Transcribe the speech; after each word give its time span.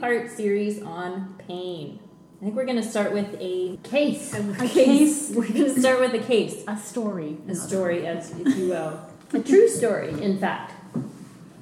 part 0.00 0.30
series 0.30 0.82
on 0.82 1.34
pain. 1.46 2.00
I 2.40 2.44
think 2.44 2.56
we're 2.56 2.64
going 2.64 2.80
to 2.82 2.88
start 2.88 3.12
with 3.12 3.36
a 3.38 3.76
Case. 3.82 4.32
a 4.34 4.38
A 4.50 4.54
case. 4.54 4.72
case. 4.72 5.30
We're 5.36 5.46
going 5.48 5.74
to 5.74 5.78
start 5.80 6.00
with 6.00 6.14
a 6.14 6.24
case, 6.26 6.64
A 6.66 6.76
story. 6.76 7.36
a 7.48 7.54
story, 7.54 8.06
as 8.06 8.30
if 8.30 8.56
you 8.56 8.68
will. 8.70 8.98
A 9.34 9.40
true 9.40 9.68
story, 9.68 10.08
in 10.22 10.38
fact. 10.38 10.72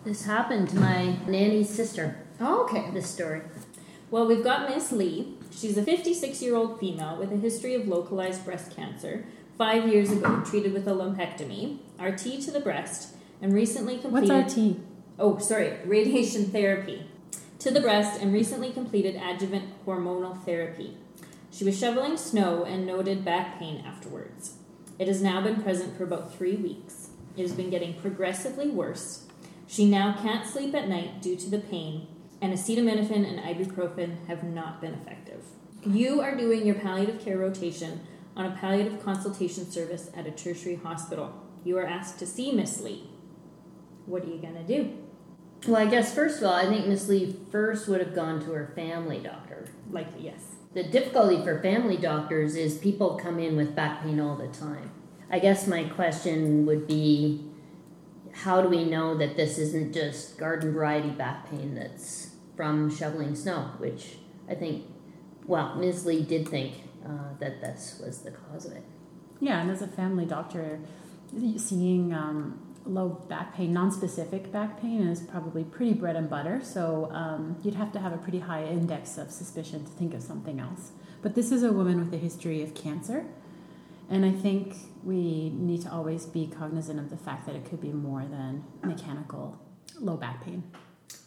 This 0.05 0.25
happened 0.25 0.69
to 0.71 0.77
my 0.77 1.17
nanny's 1.27 1.69
sister, 1.69 2.17
Oh, 2.41 2.63
okay. 2.65 2.91
this 2.93 3.09
story. 3.11 3.43
Well, 4.13 4.27
we've 4.29 4.45
got 4.45 4.71
Miss 4.71 4.93
Lee. 4.93 5.35
She's 5.51 5.77
a 5.77 5.83
56 5.83 6.41
year 6.41 6.55
old 6.55 6.79
female 6.79 7.17
with 7.19 7.33
a 7.33 7.37
history 7.37 7.75
of 7.75 7.89
localized 7.89 8.45
breast 8.45 8.75
cancer. 8.75 9.25
Five 9.59 9.89
years 9.89 10.13
ago, 10.13 10.41
treated 10.47 10.73
with 10.73 10.87
a 10.87 10.93
lumpectomy, 10.93 11.79
RT 12.01 12.41
to 12.45 12.53
the 12.53 12.61
breast, 12.61 13.17
and 13.43 13.53
recently 13.53 13.99
completed. 13.99 14.31
What's 14.31 14.57
RT? 14.57 14.77
Oh, 15.19 15.39
sorry, 15.39 15.73
radiation 15.85 16.45
therapy 16.47 17.08
to 17.59 17.71
the 17.71 17.81
breast, 17.81 18.21
and 18.21 18.33
recently 18.33 18.71
completed 18.73 19.17
adjuvant 19.17 19.85
hormonal 19.85 20.43
therapy. 20.45 20.97
She 21.51 21.65
was 21.65 21.79
shoveling 21.79 22.17
snow 22.17 22.65
and 22.65 22.87
noted 22.87 23.25
back 23.25 23.59
pain 23.59 23.83
afterwards. 23.85 24.55
It 24.99 25.09
has 25.09 25.23
now 25.23 25.41
been 25.41 25.63
present 25.63 25.97
for 25.97 26.05
about 26.05 26.35
three 26.35 26.57
weeks. 26.57 27.11
It 27.37 27.43
has 27.43 27.53
been 27.53 27.71
getting 27.71 27.95
progressively 27.95 28.69
worse. 28.69 29.27
She 29.67 29.89
now 29.89 30.17
can't 30.21 30.47
sleep 30.47 30.75
at 30.75 30.89
night 30.89 31.21
due 31.21 31.37
to 31.37 31.51
the 31.51 31.59
pain, 31.59 32.07
and 32.41 32.53
acetaminophen 32.53 33.29
and 33.29 33.39
ibuprofen 33.41 34.27
have 34.27 34.45
not 34.45 34.81
been 34.81 34.95
effective. 34.95 35.45
You 35.85 36.21
are 36.21 36.37
doing 36.37 36.67
your 36.67 36.77
palliative 36.77 37.21
care 37.21 37.39
rotation 37.39 38.01
on 38.37 38.47
a 38.47 38.57
palliative 38.57 39.05
consultation 39.05 39.71
service 39.71 40.11
at 40.17 40.27
a 40.27 40.31
tertiary 40.31 40.77
hospital. 40.77 41.35
You 41.65 41.77
are 41.79 41.87
asked 41.87 42.19
to 42.21 42.27
see 42.27 42.53
Miss 42.53 42.81
Lee. 42.81 43.09
What 44.07 44.23
are 44.23 44.29
you 44.29 44.39
going 44.39 44.55
to 44.55 44.63
do? 44.63 44.97
Well, 45.67 45.77
I 45.77 45.87
guess 45.87 46.15
first 46.15 46.39
of 46.39 46.45
all, 46.45 46.55
I 46.55 46.67
think 46.67 46.87
Miss 46.87 47.09
Lee 47.09 47.37
first 47.51 47.89
would 47.89 48.01
have 48.01 48.15
gone 48.15 48.41
to 48.45 48.53
her 48.53 48.73
family 48.75 49.19
doctor. 49.19 49.69
Likely, 49.91 50.25
yes. 50.25 50.57
The 50.75 50.85
difficulty 50.85 51.43
for 51.43 51.61
family 51.61 51.97
doctors 51.97 52.55
is 52.55 52.79
people 52.79 53.17
come 53.17 53.39
in 53.39 53.57
with 53.57 53.75
back 53.75 54.03
pain 54.03 54.21
all 54.21 54.37
the 54.37 54.49
time. 54.49 54.91
I 55.31 55.39
guess 55.39 55.67
my 55.67 55.85
question 55.85 56.65
would 56.67 56.87
be 56.87 57.45
how 58.33 58.63
do 58.63 58.69
we 58.69 58.85
know 58.85 59.17
that 59.17 59.37
this 59.37 59.59
isn't 59.59 59.93
just 59.93 60.39
garden 60.39 60.73
variety 60.73 61.11
back 61.11 61.51
pain 61.51 61.75
that's 61.75 62.31
from 62.57 62.95
shoveling 62.95 63.35
snow, 63.35 63.73
which 63.79 64.19
I 64.49 64.55
think, 64.55 64.85
well, 65.47 65.75
Ms. 65.75 66.07
Lee 66.07 66.23
did 66.23 66.49
think 66.49 66.75
uh, 67.05 67.35
that 67.41 67.61
this 67.61 68.01
was 68.05 68.23
the 68.23 68.31
cause 68.31 68.67
of 68.67 68.73
it. 68.73 68.85
Yeah, 69.41 69.61
and 69.61 69.71
as 69.71 69.83
a 69.83 69.89
family 69.89 70.25
doctor, 70.25 70.81
seeing 71.57 72.13
um, 72.13 72.61
low 72.89 73.09
back 73.29 73.55
pain, 73.55 73.73
non-specific 73.73 74.51
back 74.51 74.81
pain, 74.81 75.07
is 75.07 75.21
probably 75.21 75.65
pretty 75.65 75.93
bread 75.93 76.17
and 76.17 76.29
butter. 76.29 76.61
So 76.63 77.11
um, 77.13 77.57
you'd 77.63 77.75
have 77.75 77.93
to 77.93 78.01
have 78.01 78.13
a 78.13 78.19
pretty 78.19 78.41
high 78.41 78.65
index 78.65 79.19
of 79.19 79.31
suspicion 79.31 79.85
to 79.85 79.91
think 79.91 80.15
of 80.15 80.23
something 80.23 80.59
else. 80.59 80.93
But 81.23 81.35
this 81.35 81.53
is 81.53 81.63
a 81.63 81.73
woman 81.73 81.99
with 81.99 82.15
a 82.15 82.17
history 82.17 82.63
of 82.63 82.75
cancer, 82.75 83.27
and 84.09 84.25
I 84.25 84.33
think 84.33 84.77
we 85.05 85.51
need 85.51 85.83
to 85.83 85.93
always 85.93 86.25
be 86.27 86.47
cognizant 86.47 86.99
of 86.99 87.11
the 87.11 87.17
fact 87.17 87.47
that 87.47 87.55
it 87.55 87.69
could 87.69 87.81
be 87.81 87.93
more 87.93 88.23
than 88.23 88.65
mechanical 88.83 89.59
low 90.01 90.17
back 90.17 90.45
pain. 90.45 90.63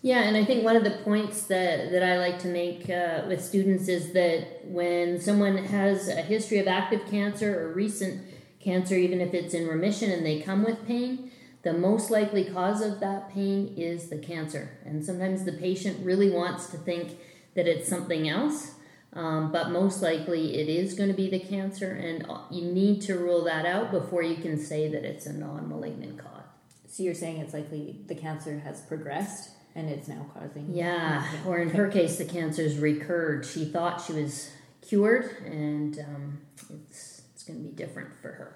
Yeah, 0.04 0.23
and 0.23 0.36
I 0.36 0.45
think 0.45 0.64
one 0.64 0.76
of 0.76 0.84
the 0.84 0.98
points 1.04 1.44
that, 1.44 1.92
that 1.92 2.04
I 2.04 2.17
like 2.17 2.39
to 2.39 2.48
make 2.48 2.89
uh, 2.89 3.23
with 3.28 3.44
students 3.44 3.88
is 3.88 4.14
that 4.14 4.66
when 4.66 5.20
someone 5.20 5.58
has 5.58 6.08
a 6.08 6.22
history 6.22 6.58
of 6.59 6.67
active 6.67 7.06
cancer 7.08 7.62
or 7.62 7.73
recent 7.73 8.23
cancer, 8.59 8.95
even 8.95 9.22
if 9.22 9.33
it's 9.33 9.54
in 9.54 9.67
remission 9.67 10.11
and 10.11 10.26
they 10.26 10.42
come 10.42 10.64
with 10.64 10.86
pain, 10.88 11.30
the 11.64 11.73
most 11.73 12.10
likely 12.10 12.45
cause 12.45 12.82
of 12.82 12.99
that 12.99 13.30
pain 13.32 13.73
is 13.77 14.10
the 14.10 14.17
cancer. 14.17 14.77
And 14.83 15.05
sometimes 15.05 15.45
the 15.45 15.54
patient 15.54 16.04
really 16.05 16.30
wants 16.30 16.67
to 16.67 16.77
think 16.77 17.17
that 17.54 17.67
it's 17.67 17.88
something 17.88 18.27
else, 18.27 18.72
um, 19.14 19.52
but 19.52 19.70
most 19.70 20.02
likely 20.02 20.60
it 20.60 20.70
is 20.70 20.94
going 20.94 21.10
to 21.10 21.16
be 21.16 21.30
the 21.30 21.39
cancer, 21.39 21.92
and 21.92 22.26
you 22.49 22.72
need 22.72 23.02
to 23.04 23.16
rule 23.16 23.44
that 23.44 23.66
out 23.66 23.92
before 23.92 24.23
you 24.23 24.36
can 24.36 24.58
say 24.58 24.88
that 24.88 25.04
it's 25.04 25.26
a 25.26 25.33
non 25.33 25.67
malignant 25.67 26.17
cause. 26.17 26.44
So 26.88 27.04
you're 27.04 27.14
saying 27.14 27.38
it's 27.38 27.54
likely 27.54 27.98
the 28.08 28.16
cancer 28.16 28.60
has 28.60 28.82
progressed 28.82 29.52
and 29.76 29.89
it's 29.89 30.08
now 30.08 30.26
causing. 30.33 30.73
Yeah, 30.73 31.26
or 31.45 31.60
in 31.60 31.70
her 31.70 31.88
case, 31.89 32.17
the 32.17 32.26
cancer's 32.26 32.78
recurred. 32.78 33.45
She 33.45 33.66
thought 33.66 34.02
she 34.02 34.14
was 34.14 34.52
cured, 34.82 35.43
and 35.45 35.99
um, 35.99 36.42
it's 36.70 37.22
it's 37.33 37.43
going 37.43 37.64
to 37.64 37.70
be 37.70 37.76
different 37.76 38.10
for 38.22 38.30
her. 38.30 38.55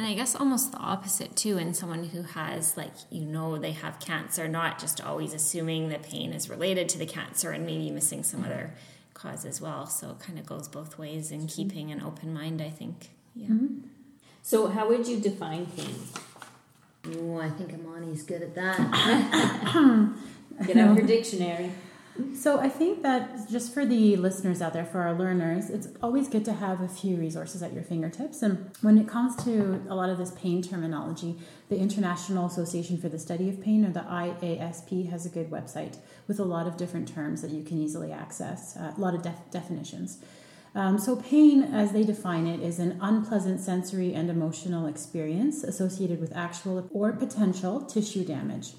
And 0.00 0.08
I 0.08 0.14
guess 0.14 0.34
almost 0.34 0.72
the 0.72 0.78
opposite 0.78 1.36
too 1.36 1.58
in 1.58 1.74
someone 1.74 2.04
who 2.04 2.22
has, 2.22 2.74
like, 2.74 2.94
you 3.10 3.26
know, 3.26 3.58
they 3.58 3.72
have 3.72 4.00
cancer, 4.00 4.48
not 4.48 4.78
just 4.78 4.98
always 4.98 5.34
assuming 5.34 5.90
the 5.90 5.98
pain 5.98 6.32
is 6.32 6.48
related 6.48 6.88
to 6.88 6.98
the 6.98 7.04
cancer 7.04 7.50
and 7.50 7.66
maybe 7.66 7.90
missing 7.90 8.22
some 8.22 8.42
other 8.42 8.72
cause 9.12 9.44
as 9.44 9.60
well. 9.60 9.84
So 9.84 10.12
it 10.12 10.18
kind 10.18 10.38
of 10.38 10.46
goes 10.46 10.68
both 10.68 10.96
ways 10.96 11.30
in 11.30 11.46
keeping 11.48 11.92
an 11.92 12.00
open 12.00 12.32
mind, 12.32 12.62
I 12.62 12.70
think. 12.70 13.10
Yeah. 13.36 13.48
Mm-hmm. 13.48 13.88
So 14.40 14.68
how 14.68 14.88
would 14.88 15.06
you 15.06 15.20
define 15.20 15.66
pain? 15.66 15.94
Oh, 17.18 17.38
I 17.38 17.50
think 17.50 17.74
Amani's 17.74 18.22
good 18.22 18.40
at 18.40 18.54
that. 18.54 18.78
Get 20.66 20.78
out 20.78 20.96
your 20.96 21.06
dictionary. 21.06 21.72
So 22.34 22.58
I 22.58 22.68
think 22.68 23.02
that 23.02 23.48
just 23.50 23.72
for 23.74 23.84
the 23.84 24.16
listeners 24.16 24.62
out 24.62 24.72
there, 24.72 24.84
for 24.84 25.00
our 25.00 25.14
learners, 25.14 25.70
it's 25.70 25.88
always 26.02 26.28
good 26.28 26.44
to 26.46 26.52
have 26.52 26.80
a 26.80 26.88
few 26.88 27.16
resources 27.16 27.62
at 27.62 27.72
your 27.72 27.82
fingertips. 27.82 28.42
And 28.42 28.70
when 28.80 28.98
it 28.98 29.06
comes 29.06 29.36
to 29.44 29.82
a 29.88 29.94
lot 29.94 30.08
of 30.08 30.18
this 30.18 30.30
pain 30.32 30.62
terminology, 30.62 31.38
the 31.68 31.78
International 31.78 32.46
Association 32.46 32.98
for 32.98 33.08
the 33.08 33.18
Study 33.18 33.48
of 33.48 33.60
Pain, 33.60 33.84
or 33.84 33.90
the 33.90 34.00
IASP, 34.00 35.10
has 35.10 35.26
a 35.26 35.28
good 35.28 35.50
website 35.50 35.98
with 36.26 36.40
a 36.40 36.44
lot 36.44 36.66
of 36.66 36.76
different 36.76 37.08
terms 37.08 37.42
that 37.42 37.50
you 37.50 37.62
can 37.62 37.78
easily 37.78 38.12
access, 38.12 38.76
uh, 38.76 38.92
a 38.96 39.00
lot 39.00 39.14
of 39.14 39.22
def- 39.22 39.50
definitions. 39.50 40.18
Um, 40.74 40.98
so, 40.98 41.16
pain, 41.16 41.62
as 41.62 41.92
they 41.92 42.04
define 42.04 42.46
it, 42.46 42.60
is 42.60 42.78
an 42.78 42.98
unpleasant 43.00 43.60
sensory 43.60 44.14
and 44.14 44.30
emotional 44.30 44.86
experience 44.86 45.64
associated 45.64 46.20
with 46.20 46.34
actual 46.36 46.88
or 46.92 47.12
potential 47.12 47.80
tissue 47.80 48.24
damage. 48.24 48.74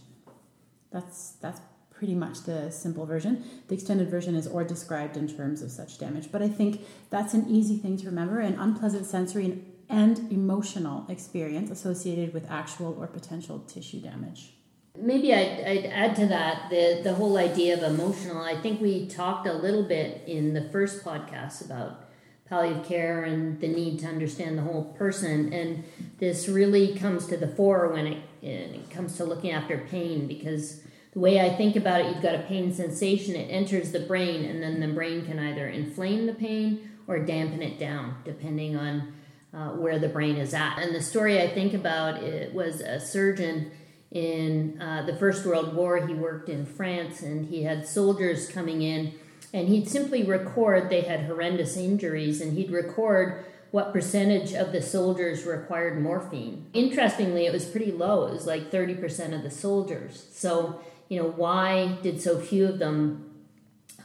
That's 0.91 1.31
that's 1.41 1.59
pretty 2.01 2.15
much 2.15 2.41
the 2.45 2.71
simple 2.71 3.05
version. 3.05 3.43
The 3.67 3.75
extended 3.75 4.09
version 4.09 4.33
is 4.33 4.47
or 4.47 4.63
described 4.63 5.17
in 5.17 5.27
terms 5.27 5.61
of 5.61 5.69
such 5.69 5.99
damage. 5.99 6.31
But 6.31 6.41
I 6.41 6.49
think 6.49 6.81
that's 7.11 7.35
an 7.35 7.45
easy 7.47 7.77
thing 7.77 7.95
to 7.97 8.07
remember 8.07 8.39
an 8.39 8.55
unpleasant 8.55 9.05
sensory 9.05 9.63
and 9.87 10.31
emotional 10.31 11.05
experience 11.09 11.69
associated 11.69 12.33
with 12.33 12.49
actual 12.49 12.97
or 12.99 13.05
potential 13.05 13.59
tissue 13.67 14.01
damage. 14.01 14.53
Maybe 14.97 15.31
I'd, 15.31 15.63
I'd 15.63 15.85
add 15.85 16.15
to 16.15 16.25
that 16.25 16.71
the, 16.71 17.01
the 17.03 17.13
whole 17.13 17.37
idea 17.37 17.77
of 17.77 17.83
emotional. 17.83 18.41
I 18.41 18.59
think 18.59 18.81
we 18.81 19.05
talked 19.05 19.45
a 19.45 19.53
little 19.53 19.83
bit 19.83 20.23
in 20.25 20.55
the 20.55 20.69
first 20.71 21.05
podcast 21.05 21.63
about 21.63 22.09
palliative 22.49 22.83
care 22.83 23.25
and 23.25 23.61
the 23.61 23.67
need 23.67 23.99
to 23.99 24.07
understand 24.07 24.57
the 24.57 24.63
whole 24.63 24.85
person. 24.97 25.53
And 25.53 25.83
this 26.17 26.49
really 26.49 26.95
comes 26.95 27.27
to 27.27 27.37
the 27.37 27.47
fore 27.47 27.89
when 27.89 28.07
it, 28.07 28.23
it 28.41 28.89
comes 28.89 29.17
to 29.17 29.23
looking 29.23 29.51
after 29.51 29.77
pain 29.77 30.25
because 30.25 30.81
the 31.13 31.19
way 31.19 31.41
I 31.41 31.53
think 31.55 31.75
about 31.75 32.01
it, 32.01 32.07
you've 32.07 32.23
got 32.23 32.35
a 32.35 32.43
pain 32.43 32.73
sensation, 32.73 33.35
it 33.35 33.49
enters 33.49 33.91
the 33.91 33.99
brain, 33.99 34.45
and 34.45 34.63
then 34.63 34.79
the 34.79 34.87
brain 34.87 35.25
can 35.25 35.39
either 35.39 35.67
inflame 35.67 36.25
the 36.25 36.33
pain 36.33 36.89
or 37.07 37.19
dampen 37.19 37.61
it 37.61 37.77
down, 37.77 38.15
depending 38.23 38.77
on 38.77 39.13
uh, 39.53 39.69
where 39.71 39.99
the 39.99 40.07
brain 40.07 40.37
is 40.37 40.53
at. 40.53 40.77
And 40.79 40.95
the 40.95 41.01
story 41.01 41.41
I 41.41 41.49
think 41.49 41.73
about 41.73 42.23
it 42.23 42.53
was 42.53 42.79
a 42.79 42.99
surgeon 42.99 43.71
in 44.11 44.81
uh, 44.81 45.05
the 45.05 45.15
First 45.15 45.45
World 45.45 45.75
War. 45.75 46.05
He 46.07 46.13
worked 46.13 46.47
in 46.47 46.65
France, 46.65 47.21
and 47.21 47.45
he 47.45 47.63
had 47.63 47.85
soldiers 47.85 48.47
coming 48.47 48.81
in, 48.81 49.13
and 49.53 49.67
he'd 49.67 49.89
simply 49.89 50.23
record 50.23 50.89
they 50.89 51.01
had 51.01 51.25
horrendous 51.25 51.75
injuries, 51.75 52.39
and 52.39 52.57
he'd 52.57 52.71
record 52.71 53.45
what 53.71 53.93
percentage 53.93 54.53
of 54.53 54.71
the 54.71 54.81
soldiers 54.81 55.45
required 55.45 56.01
morphine. 56.01 56.69
Interestingly, 56.73 57.45
it 57.45 57.53
was 57.53 57.65
pretty 57.65 57.91
low. 57.91 58.27
It 58.27 58.33
was 58.33 58.45
like 58.45 58.69
30% 58.69 59.33
of 59.33 59.43
the 59.43 59.51
soldiers. 59.51 60.27
So 60.31 60.81
you 61.11 61.21
know, 61.21 61.27
why 61.27 61.97
did 62.01 62.21
so 62.21 62.39
few 62.39 62.65
of 62.65 62.79
them 62.79 63.33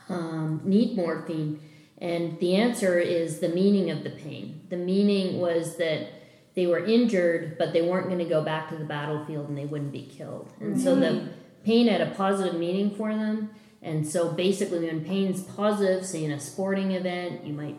um, 0.08 0.61
need 0.64 0.97
morphine? 0.97 1.61
And 1.99 2.37
the 2.41 2.56
answer 2.56 2.99
is 2.99 3.38
the 3.38 3.49
meaning 3.49 3.93
of 3.93 4.03
the 4.03 4.11
pain. 4.11 4.62
The 4.70 4.76
meaning 4.76 5.38
was 5.38 5.76
that 5.76 6.08
they 6.56 6.67
were 6.67 6.85
injured, 6.85 7.58
but 7.58 7.73
they 7.73 7.81
weren't 7.81 8.08
going 8.08 8.19
to 8.19 8.25
go 8.25 8.43
back 8.43 8.70
to 8.70 8.76
the 8.76 8.85
battlefield 8.85 9.49
and 9.49 9.56
they 9.56 9.67
wouldn't 9.67 9.93
be 9.93 10.03
killed. 10.03 10.53
And 10.58 10.81
so 10.81 10.97
the 10.97 11.29
pain 11.64 11.87
had 11.87 12.00
a 12.00 12.11
positive 12.11 12.58
meaning 12.58 12.93
for 12.97 13.14
them. 13.14 13.50
And 13.82 14.05
so 14.05 14.32
basically, 14.32 14.81
when 14.81 15.05
pain's 15.05 15.43
positive, 15.43 16.05
say 16.05 16.25
in 16.25 16.32
a 16.32 16.41
sporting 16.41 16.91
event, 16.91 17.44
you 17.44 17.52
might 17.52 17.79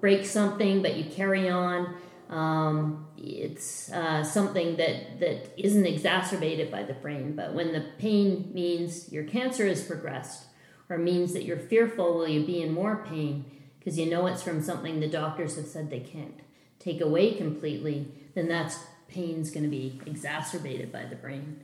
break 0.00 0.24
something, 0.24 0.80
but 0.80 0.96
you 0.96 1.04
carry 1.04 1.46
on. 1.46 1.94
Um, 2.32 3.08
it's 3.18 3.92
uh, 3.92 4.24
something 4.24 4.76
that, 4.76 5.20
that 5.20 5.52
isn't 5.56 5.84
exacerbated 5.84 6.70
by 6.70 6.82
the 6.82 6.94
brain. 6.94 7.36
But 7.36 7.52
when 7.52 7.72
the 7.72 7.84
pain 7.98 8.50
means 8.54 9.12
your 9.12 9.24
cancer 9.24 9.66
has 9.66 9.84
progressed 9.84 10.46
or 10.88 10.96
means 10.96 11.34
that 11.34 11.44
you're 11.44 11.58
fearful, 11.58 12.14
will 12.14 12.28
you 12.28 12.44
be 12.44 12.62
in 12.62 12.72
more 12.72 13.04
pain 13.06 13.44
because 13.78 13.98
you 13.98 14.06
know 14.06 14.26
it's 14.26 14.42
from 14.42 14.62
something 14.62 15.00
the 15.00 15.08
doctors 15.08 15.56
have 15.56 15.66
said 15.66 15.90
they 15.90 16.00
can't 16.00 16.40
take 16.78 17.00
away 17.00 17.34
completely, 17.34 18.06
then 18.34 18.48
that's 18.48 18.78
pain's 19.08 19.50
going 19.50 19.64
to 19.64 19.68
be 19.68 20.00
exacerbated 20.06 20.90
by 20.92 21.04
the 21.04 21.16
brain. 21.16 21.60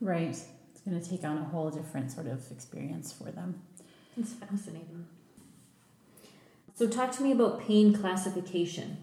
Right. 0.00 0.30
It's 0.30 0.80
going 0.84 1.00
to 1.00 1.08
take 1.08 1.24
on 1.24 1.38
a 1.38 1.44
whole 1.44 1.70
different 1.70 2.10
sort 2.10 2.26
of 2.26 2.50
experience 2.50 3.12
for 3.12 3.30
them. 3.30 3.62
It's 4.16 4.32
fascinating. 4.32 5.06
So, 6.74 6.88
talk 6.88 7.12
to 7.12 7.22
me 7.22 7.32
about 7.32 7.60
pain 7.60 7.92
classification. 7.92 8.98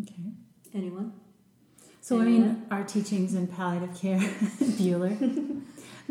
Okay. 0.00 0.32
Anyone? 0.74 1.12
So, 2.00 2.20
I 2.20 2.24
mean, 2.24 2.66
our 2.70 2.82
teachings 2.82 3.34
in 3.34 3.46
palliative 3.46 3.94
care, 3.94 4.18
Bueller. 4.78 5.20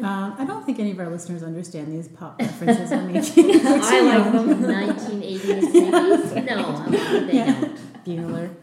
Um, 0.01 0.35
I 0.37 0.45
don't 0.45 0.65
think 0.65 0.79
any 0.79 0.91
of 0.91 0.99
our 0.99 1.09
listeners 1.09 1.43
understand 1.43 1.91
these 1.91 2.07
pop 2.07 2.39
references 2.39 2.91
I'm 2.91 3.07
making. 3.11 3.59
I 3.65 4.01
like 4.01 4.31
them. 4.31 4.63
1980s 4.63 6.33
maybe? 6.33 6.45
No, 6.45 6.65
um, 6.65 6.91
they 6.91 7.33
Yeah. 7.33 7.59
don't. 7.61 8.05
Bueller. 8.05 8.55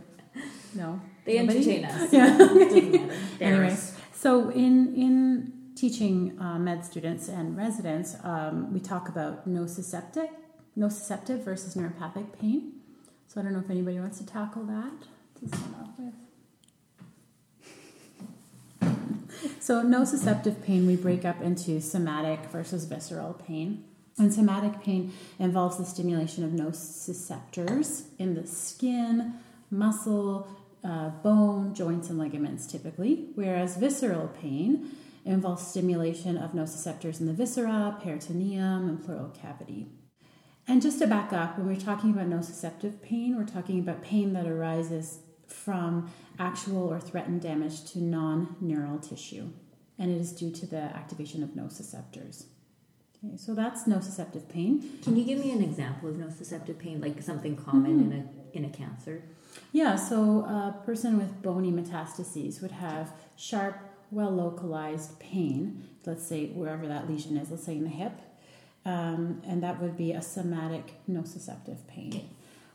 No. 0.75 1.00
They 1.26 1.38
Nobody? 1.41 1.59
entertain 1.59 1.85
us. 1.85 2.12
Yeah. 2.12 2.38
Doesn't 2.38 2.93
matter. 2.93 3.14
Anyway, 3.41 3.76
so 4.14 4.49
in 4.50 4.94
in 4.94 5.53
teaching 5.76 6.38
uh, 6.41 6.59
med 6.59 6.85
students 6.85 7.29
and 7.29 7.56
residents, 7.56 8.17
um, 8.25 8.73
we 8.73 8.81
talk 8.81 9.09
about 9.11 9.47
nociceptive, 9.47 10.31
nociceptive 10.76 11.44
versus 11.44 11.75
neuropathic 11.75 12.32
pain. 12.41 12.78
So 13.29 13.41
I 13.41 13.45
don't 13.45 13.53
know 13.53 13.61
if 13.61 13.71
anybody 13.71 14.01
wants 14.01 14.19
to 14.19 14.27
tackle 14.27 14.65
that 14.65 14.93
to 15.41 15.49
start 15.49 15.75
off 15.83 15.91
with. 15.99 16.15
So 19.61 19.85
nociceptive 19.85 20.65
pain 20.65 20.87
we 20.87 20.97
break 20.97 21.27
up 21.27 21.43
into 21.43 21.81
somatic 21.83 22.47
versus 22.47 22.87
visceral 22.87 23.35
pain. 23.35 23.85
And 24.17 24.33
somatic 24.33 24.83
pain 24.83 25.13
involves 25.39 25.77
the 25.77 25.85
stimulation 25.85 26.43
of 26.43 26.53
nociceptors 26.53 28.05
in 28.19 28.35
the 28.35 28.47
skin, 28.47 29.35
muscle, 29.71 30.49
uh, 30.83 31.11
bone, 31.11 31.75
joints, 31.75 32.09
and 32.09 32.19
ligaments 32.19 32.67
typically, 32.67 33.29
whereas 33.35 33.77
visceral 33.77 34.29
pain 34.29 34.91
involves 35.25 35.67
stimulation 35.67 36.39
of 36.39 36.53
nociceptors 36.53 37.21
in 37.21 37.27
the 37.27 37.35
viscera, 37.35 37.99
peritoneum, 38.03 38.89
and 38.89 39.05
pleural 39.05 39.29
cavity. 39.29 39.89
And 40.69 40.82
just 40.82 40.99
to 40.99 41.06
back 41.06 41.32
up, 41.32 41.56
when 41.56 41.67
we're 41.67 41.81
talking 41.81 42.11
about 42.11 42.29
nociceptive 42.29 43.00
pain, 43.00 43.37
we're 43.37 43.44
talking 43.44 43.81
about 43.81 44.03
pain 44.03 44.35
that 44.35 44.47
arises 44.47 45.20
from 45.47 46.11
actual 46.38 46.93
or 46.93 47.00
threatened 47.00 47.41
damage 47.41 47.91
to 47.93 48.00
non 48.00 48.55
neural 48.61 48.99
tissue, 48.99 49.49
and 49.99 50.11
it 50.11 50.20
is 50.20 50.31
due 50.31 50.50
to 50.53 50.67
the 50.67 50.76
activation 50.76 51.43
of 51.43 51.50
nociceptors. 51.50 52.44
Okay, 53.25 53.38
so 53.38 53.55
that's 53.55 53.85
nociceptive 53.85 54.47
pain. 54.50 54.99
Can 55.03 55.17
you 55.17 55.25
give 55.25 55.38
me 55.38 55.50
an 55.53 55.62
example 55.62 56.11
of 56.11 56.17
nociceptive 56.17 56.79
pain, 56.79 57.00
like 57.00 57.21
something 57.23 57.56
common 57.56 57.93
in 58.00 58.11
mm-hmm. 58.11 58.29
a 58.55 58.56
in 58.59 58.64
a 58.67 58.69
cancer? 58.69 59.23
Yeah, 59.73 59.97
so 59.97 60.44
a 60.44 60.82
person 60.85 61.17
with 61.17 61.41
bony 61.41 61.73
metastases 61.73 62.61
would 62.61 62.73
have 62.73 63.12
sharp, 63.37 63.81
well 64.11 64.31
localized 64.31 65.19
pain, 65.19 65.88
let's 66.05 66.26
say 66.26 66.49
wherever 66.49 66.87
that 66.87 67.09
lesion 67.09 67.38
is, 67.38 67.50
let's 67.50 67.64
say 67.64 67.76
in 67.76 67.85
the 67.85 67.91
hip, 67.91 68.21
um, 68.88 69.43
and 69.46 69.62
that 69.62 69.81
would 69.82 69.96
be 69.96 70.12
a 70.12 70.23
somatic 70.23 70.94
nociceptive 71.08 71.87
pain. 71.87 72.29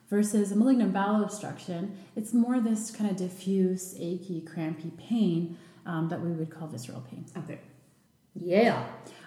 Versus 0.10 0.52
a 0.52 0.56
malignant 0.56 0.94
bowel 0.94 1.24
obstruction, 1.24 1.98
it's 2.16 2.34
more 2.34 2.60
this 2.60 2.92
kind 2.92 3.10
of 3.10 3.18
diffuse, 3.18 3.96
achy, 4.00 4.42
crampy 4.42 4.92
pain 5.10 5.58
um, 5.88 6.10
that 6.10 6.22
we 6.22 6.32
would 6.32 6.52
call 6.52 6.68
visceral 6.68 7.02
pain. 7.10 7.26
Okay. 7.36 7.60
Yeah. 8.36 8.86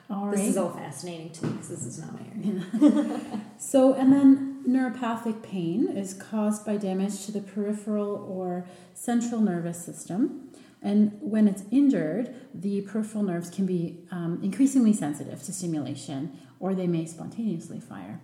All 0.09 0.31
This 0.31 0.41
right. 0.41 0.49
is 0.49 0.57
all 0.57 0.71
fascinating 0.71 1.31
to 1.31 1.47
me 1.47 1.53
because 1.53 1.69
this 1.71 1.85
is 1.87 1.99
not 1.99 2.13
my 2.13 2.27
area. 2.37 3.21
So, 3.59 3.95
and 3.95 4.13
then 4.13 4.63
neuropathic 4.69 5.43
pain 5.43 5.89
is 5.89 6.15
caused 6.15 6.65
by 6.65 6.77
damage 6.77 7.25
to 7.27 7.33
the 7.33 7.41
peripheral 7.41 8.15
or 8.29 8.67
central 8.95 9.41
nervous 9.41 9.85
system. 9.85 10.46
And 10.87 11.19
when 11.21 11.49
it's 11.49 11.65
injured, 11.73 12.33
the 12.55 12.83
peripheral 12.83 13.25
nerves 13.25 13.51
can 13.51 13.67
be 13.67 14.07
um, 14.13 14.39
increasingly 14.41 14.93
sensitive 14.93 15.43
to 15.43 15.53
stimulation 15.53 16.39
or 16.61 16.77
they 16.77 16.87
may 16.87 17.07
spontaneously 17.07 17.81
fire. 17.81 18.21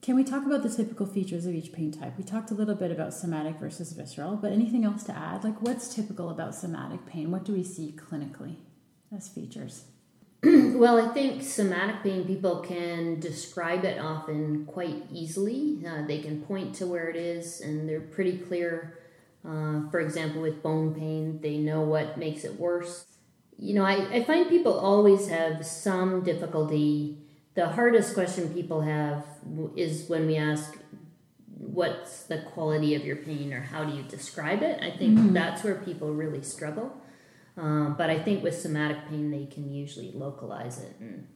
Can 0.00 0.16
we 0.16 0.24
talk 0.24 0.46
about 0.46 0.62
the 0.62 0.70
typical 0.70 1.04
features 1.04 1.44
of 1.44 1.54
each 1.54 1.74
pain 1.74 1.92
type? 1.92 2.16
We 2.16 2.24
talked 2.24 2.50
a 2.50 2.54
little 2.54 2.74
bit 2.74 2.90
about 2.90 3.12
somatic 3.12 3.56
versus 3.56 3.92
visceral, 3.92 4.36
but 4.36 4.50
anything 4.50 4.82
else 4.82 5.02
to 5.04 5.12
add? 5.12 5.44
Like, 5.44 5.60
what's 5.60 5.94
typical 5.94 6.30
about 6.30 6.54
somatic 6.54 7.04
pain? 7.04 7.30
What 7.30 7.44
do 7.44 7.52
we 7.52 7.62
see 7.62 7.94
clinically 7.94 8.56
as 9.14 9.28
features? 9.28 9.84
Well, 10.76 10.98
I 10.98 11.12
think 11.12 11.42
somatic 11.42 12.02
pain, 12.02 12.26
people 12.26 12.60
can 12.60 13.18
describe 13.18 13.84
it 13.84 13.98
often 13.98 14.66
quite 14.66 15.04
easily. 15.10 15.82
Uh, 15.86 16.06
they 16.06 16.20
can 16.20 16.42
point 16.42 16.74
to 16.76 16.86
where 16.86 17.08
it 17.08 17.16
is, 17.16 17.62
and 17.62 17.88
they're 17.88 18.00
pretty 18.00 18.38
clear. 18.38 18.98
Uh, 19.46 19.88
for 19.90 20.00
example, 20.00 20.42
with 20.42 20.62
bone 20.62 20.94
pain, 20.94 21.40
they 21.40 21.56
know 21.58 21.82
what 21.82 22.18
makes 22.18 22.44
it 22.44 22.58
worse. 22.58 23.06
You 23.58 23.74
know, 23.74 23.84
I, 23.84 24.16
I 24.16 24.24
find 24.24 24.48
people 24.48 24.78
always 24.78 25.28
have 25.28 25.64
some 25.64 26.24
difficulty. 26.24 27.18
The 27.54 27.68
hardest 27.68 28.14
question 28.14 28.52
people 28.52 28.80
have 28.82 29.24
is 29.76 30.08
when 30.08 30.26
we 30.26 30.36
ask, 30.36 30.76
What's 31.58 32.24
the 32.24 32.38
quality 32.38 32.94
of 32.94 33.04
your 33.04 33.16
pain, 33.16 33.52
or 33.52 33.60
how 33.60 33.84
do 33.84 33.96
you 33.96 34.02
describe 34.02 34.62
it? 34.62 34.82
I 34.82 34.90
think 34.90 35.32
that's 35.32 35.64
where 35.64 35.74
people 35.76 36.12
really 36.12 36.42
struggle. 36.42 37.00
Um, 37.56 37.94
but 37.96 38.10
I 38.10 38.18
think 38.18 38.42
with 38.42 38.58
somatic 38.58 39.08
pain, 39.08 39.30
they 39.30 39.46
can 39.46 39.72
usually 39.72 40.12
localize 40.12 40.78
it, 40.78 40.96
and 41.00 41.26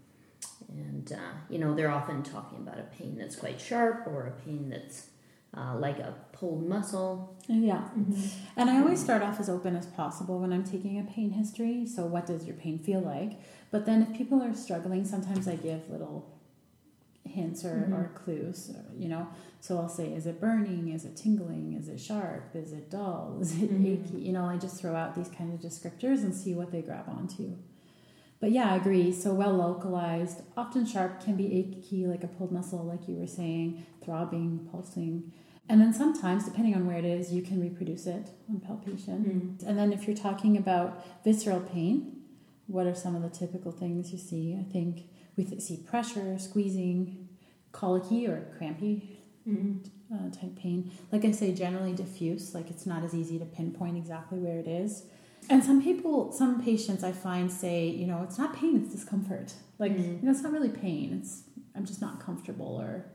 and 0.69 1.13
uh, 1.13 1.37
you 1.49 1.59
know 1.59 1.75
they're 1.75 1.91
often 1.91 2.23
talking 2.23 2.59
about 2.59 2.79
a 2.79 2.83
pain 2.83 3.17
that's 3.19 3.37
quite 3.37 3.61
sharp 3.61 4.07
or 4.07 4.27
a 4.27 4.43
pain 4.43 4.69
that's 4.69 5.09
uh, 5.57 5.77
like 5.77 5.99
a 5.99 6.15
pulled 6.33 6.69
muscle. 6.69 7.37
Yeah. 7.49 7.89
Mm-hmm. 7.99 8.45
And 8.57 8.71
I 8.71 8.79
always 8.79 9.03
start 9.03 9.23
off 9.23 9.41
as 9.41 9.49
open 9.49 9.75
as 9.77 9.87
possible 9.87 10.39
when 10.39 10.53
I'm 10.53 10.65
taking 10.65 10.99
a 10.99 11.05
pain 11.05 11.31
history. 11.33 11.87
So, 11.87 12.07
what 12.07 12.27
does 12.27 12.47
your 12.47 12.57
pain 12.57 12.79
feel 12.79 13.01
like? 13.01 13.41
But 13.71 13.87
then, 13.87 14.03
if 14.03 14.17
people 14.17 14.43
are 14.43 14.55
struggling, 14.55 15.05
sometimes 15.05 15.49
I 15.49 15.57
give 15.57 15.89
little 15.91 16.31
hints 17.25 17.65
or, 17.65 17.75
mm-hmm. 17.75 17.95
or 17.95 18.09
clues, 18.15 18.71
or, 18.71 18.85
you 18.97 19.09
know. 19.09 19.29
So, 19.61 19.79
I'll 19.79 19.89
say, 19.89 20.13
is 20.13 20.27
it 20.27 20.41
burning? 20.41 20.93
Is 20.93 21.05
it 21.05 21.17
tingling? 21.17 21.75
Is 21.75 21.89
it 21.89 21.99
sharp? 21.99 22.51
Is 22.55 22.73
it 22.73 22.91
dull? 22.91 23.39
Is 23.41 23.61
it 23.61 23.73
mm-hmm. 23.73 23.87
achy? 23.87 24.21
You 24.21 24.33
know, 24.33 24.45
I 24.45 24.57
just 24.57 24.81
throw 24.81 24.95
out 24.95 25.17
these 25.17 25.29
kind 25.29 25.53
of 25.53 25.61
descriptors 25.61 26.23
and 26.23 26.35
see 26.35 26.55
what 26.55 26.71
they 26.71 26.83
grab 26.83 27.09
onto. 27.09 27.57
But 28.41 28.53
yeah, 28.53 28.73
I 28.73 28.77
agree. 28.77 29.13
So 29.13 29.35
well 29.35 29.53
localized, 29.53 30.43
often 30.57 30.87
sharp, 30.87 31.23
can 31.23 31.37
be 31.37 31.53
achy, 31.55 32.07
like 32.07 32.25
a 32.25 32.29
pulled 32.29 32.53
muscle, 32.53 32.83
like 32.85 33.07
you 33.07 33.17
were 33.17 33.27
saying, 33.27 33.85
throbbing, 34.03 34.67
pulsing. 34.71 35.33
And 35.69 35.81
then 35.81 35.93
sometimes, 35.93 36.47
depending 36.47 36.75
on 36.75 36.87
where 36.87 36.97
it 36.97 37.05
is, 37.05 37.33
you 37.33 37.43
can 37.43 37.61
reproduce 37.61 38.07
it 38.07 38.31
on 38.49 38.61
palpation. 38.61 39.57
And 39.67 39.79
then 39.79 39.93
if 39.93 40.07
you're 40.07 40.17
talking 40.17 40.57
about 40.57 41.05
visceral 41.23 41.61
pain, 41.61 42.23
what 42.67 42.87
are 42.87 42.95
some 42.95 43.15
of 43.15 43.23
the 43.23 43.29
typical 43.29 43.71
things 43.73 44.11
you 44.11 44.19
see? 44.19 44.57
I 44.59 44.65
think 44.73 45.05
we 45.37 45.45
see 45.61 45.77
pressure, 45.77 46.39
squeezing, 46.39 47.29
colicky 47.73 48.27
or 48.27 48.53
crampy 48.57 49.21
uh, 50.13 50.31
type 50.31 50.57
pain. 50.57 50.91
Like 51.13 51.25
I 51.25 51.31
say, 51.31 51.53
generally 51.53 51.93
diffuse, 51.93 52.55
like 52.55 52.71
it's 52.71 52.87
not 52.87 53.05
as 53.05 53.15
easy 53.15 53.39
to 53.39 53.45
pinpoint 53.45 53.97
exactly 53.97 54.39
where 54.39 54.59
it 54.59 54.67
is. 54.67 55.05
And 55.49 55.65
some 55.65 55.83
people, 55.83 56.33
some 56.33 56.63
patients 56.63 57.03
I 57.03 57.13
find 57.13 57.51
say, 57.51 57.87
you 57.89 58.07
know, 58.07 58.23
it's 58.23 58.39
not 58.39 58.55
pain, 58.55 58.83
it's 58.83 58.95
discomfort. 58.95 59.53
Like, 59.79 59.93
you 59.99 60.19
know, 60.23 60.31
it's 60.31 60.43
not 60.43 60.53
really 60.53 60.69
pain. 60.69 61.19
It's, 61.21 61.43
I'm 61.75 61.87
just 61.87 62.01
not 62.01 62.21
comfortable 62.25 62.81
or 62.81 63.07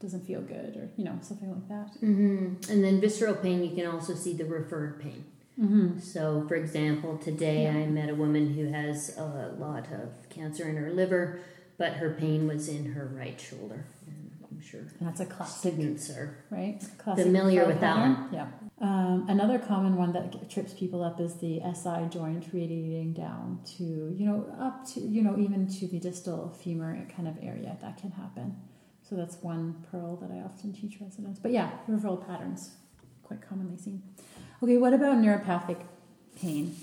doesn't 0.00 0.26
feel 0.26 0.42
good 0.42 0.76
or, 0.76 0.90
you 0.96 1.04
know, 1.04 1.18
something 1.22 1.50
like 1.50 1.68
that. 1.68 1.94
Mm-hmm. 2.02 2.70
And 2.70 2.84
then 2.84 3.00
visceral 3.00 3.34
pain, 3.34 3.64
you 3.64 3.74
can 3.74 3.86
also 3.86 4.14
see 4.14 4.32
the 4.32 4.44
referred 4.44 5.00
pain. 5.00 5.24
Mm-hmm. 5.60 5.98
So, 6.00 6.44
for 6.48 6.54
example, 6.54 7.18
today 7.18 7.68
I 7.68 7.86
met 7.86 8.08
a 8.08 8.14
woman 8.14 8.54
who 8.54 8.66
has 8.66 9.16
a 9.16 9.54
lot 9.58 9.86
of 9.92 10.28
cancer 10.28 10.68
in 10.68 10.76
her 10.76 10.90
liver, 10.90 11.40
but 11.78 11.94
her 11.94 12.10
pain 12.10 12.48
was 12.48 12.68
in 12.68 12.92
her 12.92 13.06
right 13.14 13.40
shoulder. 13.40 13.84
And 14.06 14.30
I'm 14.50 14.60
sure 14.60 14.80
And 14.80 15.08
that's 15.08 15.20
a 15.20 15.26
classic, 15.26 15.72
students 15.72 16.10
are 16.10 16.36
right? 16.50 16.82
Classic 16.98 17.24
Familiar 17.24 17.66
with 17.66 17.80
that 17.80 17.96
one. 17.96 18.28
Yeah. 18.32 18.46
Um, 18.82 19.26
another 19.28 19.60
common 19.60 19.96
one 19.96 20.12
that 20.12 20.50
trips 20.50 20.74
people 20.74 21.04
up 21.04 21.20
is 21.20 21.34
the 21.34 21.60
SI 21.72 22.08
joint 22.10 22.48
radiating 22.52 23.12
down 23.12 23.60
to, 23.78 23.84
you 23.84 24.26
know, 24.26 24.44
up 24.60 24.84
to, 24.88 25.00
you 25.00 25.22
know, 25.22 25.38
even 25.38 25.68
to 25.78 25.86
the 25.86 26.00
distal 26.00 26.50
femur 26.50 27.06
kind 27.14 27.28
of 27.28 27.38
area. 27.40 27.76
That 27.80 27.96
can 27.96 28.10
happen. 28.10 28.56
So 29.08 29.14
that's 29.14 29.36
one 29.36 29.84
pearl 29.88 30.16
that 30.16 30.32
I 30.32 30.40
often 30.40 30.72
teach 30.72 30.96
residents. 31.00 31.38
But 31.38 31.52
yeah, 31.52 31.70
referral 31.88 32.26
patterns, 32.26 32.72
quite 33.22 33.40
commonly 33.48 33.78
seen. 33.78 34.02
Okay, 34.60 34.76
what 34.78 34.92
about 34.92 35.16
neuropathic 35.18 35.82
pain? 36.36 36.74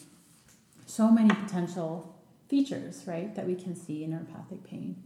So 0.85 1.11
many 1.11 1.29
potential 1.29 2.15
features, 2.47 3.03
right, 3.07 3.35
that 3.35 3.45
we 3.45 3.55
can 3.55 3.75
see 3.75 4.05
in 4.05 4.11
neuropathic 4.11 4.63
pain. 4.63 5.03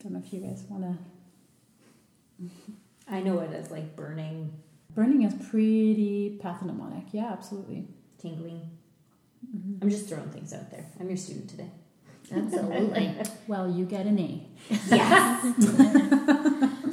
Don't 0.00 0.12
know 0.12 0.22
if 0.24 0.32
you 0.32 0.40
guys 0.40 0.64
want 0.68 0.84
to 0.84 2.46
I 3.10 3.20
know 3.20 3.38
it 3.40 3.52
as 3.52 3.70
like 3.70 3.96
burning, 3.96 4.52
Burning 4.98 5.22
is 5.22 5.32
pretty 5.48 6.40
pathognomonic. 6.42 7.04
Yeah, 7.12 7.30
absolutely. 7.30 7.86
tingling. 8.20 8.68
I'm 9.80 9.88
just 9.88 10.08
throwing 10.08 10.28
things 10.30 10.52
out 10.52 10.72
there. 10.72 10.86
I'm 10.98 11.06
your 11.06 11.16
student 11.16 11.48
today. 11.48 11.70
absolutely. 12.34 13.14
Well, 13.46 13.70
you 13.70 13.84
get 13.84 14.06
an 14.06 14.18
A. 14.18 14.44
Yes. 14.90 15.54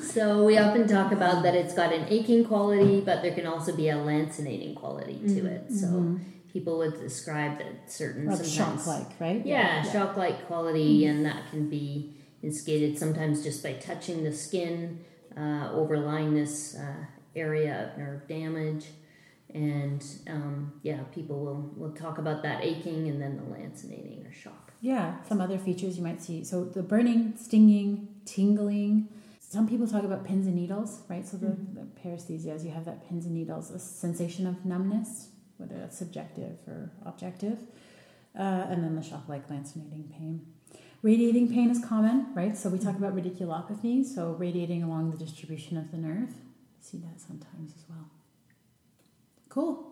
so, 0.14 0.46
we 0.46 0.60
often 0.60 0.88
talk 0.88 1.12
about 1.14 1.42
that 1.42 1.56
it's 1.56 1.74
got 1.74 1.92
an 1.92 2.06
aching 2.08 2.46
quality, 2.46 3.02
but 3.02 3.24
there 3.24 3.34
can 3.34 3.48
also 3.48 3.76
be 3.76 3.90
a 3.90 3.96
lancinating 3.96 4.76
quality 4.76 5.20
to 5.28 5.48
it. 5.48 5.72
So, 5.72 6.20
people 6.54 6.78
would 6.78 7.00
describe 7.02 7.58
that 7.58 7.92
certain 7.92 8.30
Or 8.30 8.44
shock-like, 8.44 9.20
right? 9.20 9.44
yeah, 9.44 9.82
shock-like 9.82 10.46
quality, 10.46 11.08
and 11.08 11.26
that 11.26 11.50
can 11.50 11.72
be 11.72 12.14
instigated 12.44 13.00
sometimes 13.00 13.42
just 13.42 13.64
by 13.64 13.74
touching 13.74 14.24
the 14.24 14.32
skin, 14.32 15.04
uh, 15.36 15.72
overlying 15.74 16.36
this 16.36 16.76
uh, 16.76 17.06
area 17.36 17.92
of 17.92 17.98
nerve 17.98 18.28
damage, 18.28 18.86
and 19.54 20.04
um, 20.28 20.74
yeah, 20.84 21.02
people 21.14 21.40
will 21.46 21.72
will 21.76 21.96
talk 21.96 22.18
about 22.18 22.44
that 22.44 22.64
aching 22.64 23.08
and 23.08 23.22
then 23.22 23.38
the 23.38 23.44
lancinating 23.44 24.28
or 24.28 24.34
shock. 24.34 24.74
Yeah, 24.82 25.22
some 25.24 25.42
other 25.42 25.58
features 25.58 25.98
you 25.98 26.04
might 26.04 26.22
see. 26.22 26.44
So 26.44 26.66
the 26.66 26.84
burning, 26.84 27.34
stinging, 27.38 28.08
tingling. 28.26 29.10
Some 29.40 29.68
people 29.68 29.88
talk 29.88 30.04
about 30.04 30.26
pins 30.26 30.48
and 30.48 30.56
needles, 30.56 31.02
right? 31.08 31.26
So 31.26 31.38
the, 31.38 31.48
Mm-hmm. 31.48 31.76
the 31.76 31.86
paresthesias, 32.02 32.66
you 32.66 32.72
have 32.72 32.86
that 32.86 33.08
pins 33.08 33.26
and 33.26 33.34
needles, 33.34 33.72
a 33.72 33.80
sensation 33.80 34.48
of 34.48 34.66
numbness, 34.66 35.30
whether 35.58 35.78
that's 35.78 35.98
subjective 35.98 36.58
or 36.68 36.92
objective, 37.06 37.60
uh, 38.38 38.42
and 38.70 38.84
then 38.84 38.96
the 38.96 39.02
shock-like 39.04 39.48
lancinating 39.50 40.12
pain. 40.12 40.46
Radiating 41.04 41.48
pain 41.54 41.70
is 41.70 41.80
common, 41.84 42.34
right? 42.36 42.58
So 42.58 42.70
we 42.70 42.80
talk 42.80 42.98
about 42.98 43.16
radiculopathy, 43.16 44.04
so 44.04 44.36
radiating 44.38 44.84
along 44.84 45.12
the 45.12 45.18
distribution 45.18 45.78
of 45.78 45.92
the 45.92 45.98
nerve. 45.98 46.34
See 46.86 46.98
that 46.98 47.20
sometimes 47.20 47.72
as 47.76 47.84
well. 47.90 48.10
Cool. 49.50 49.92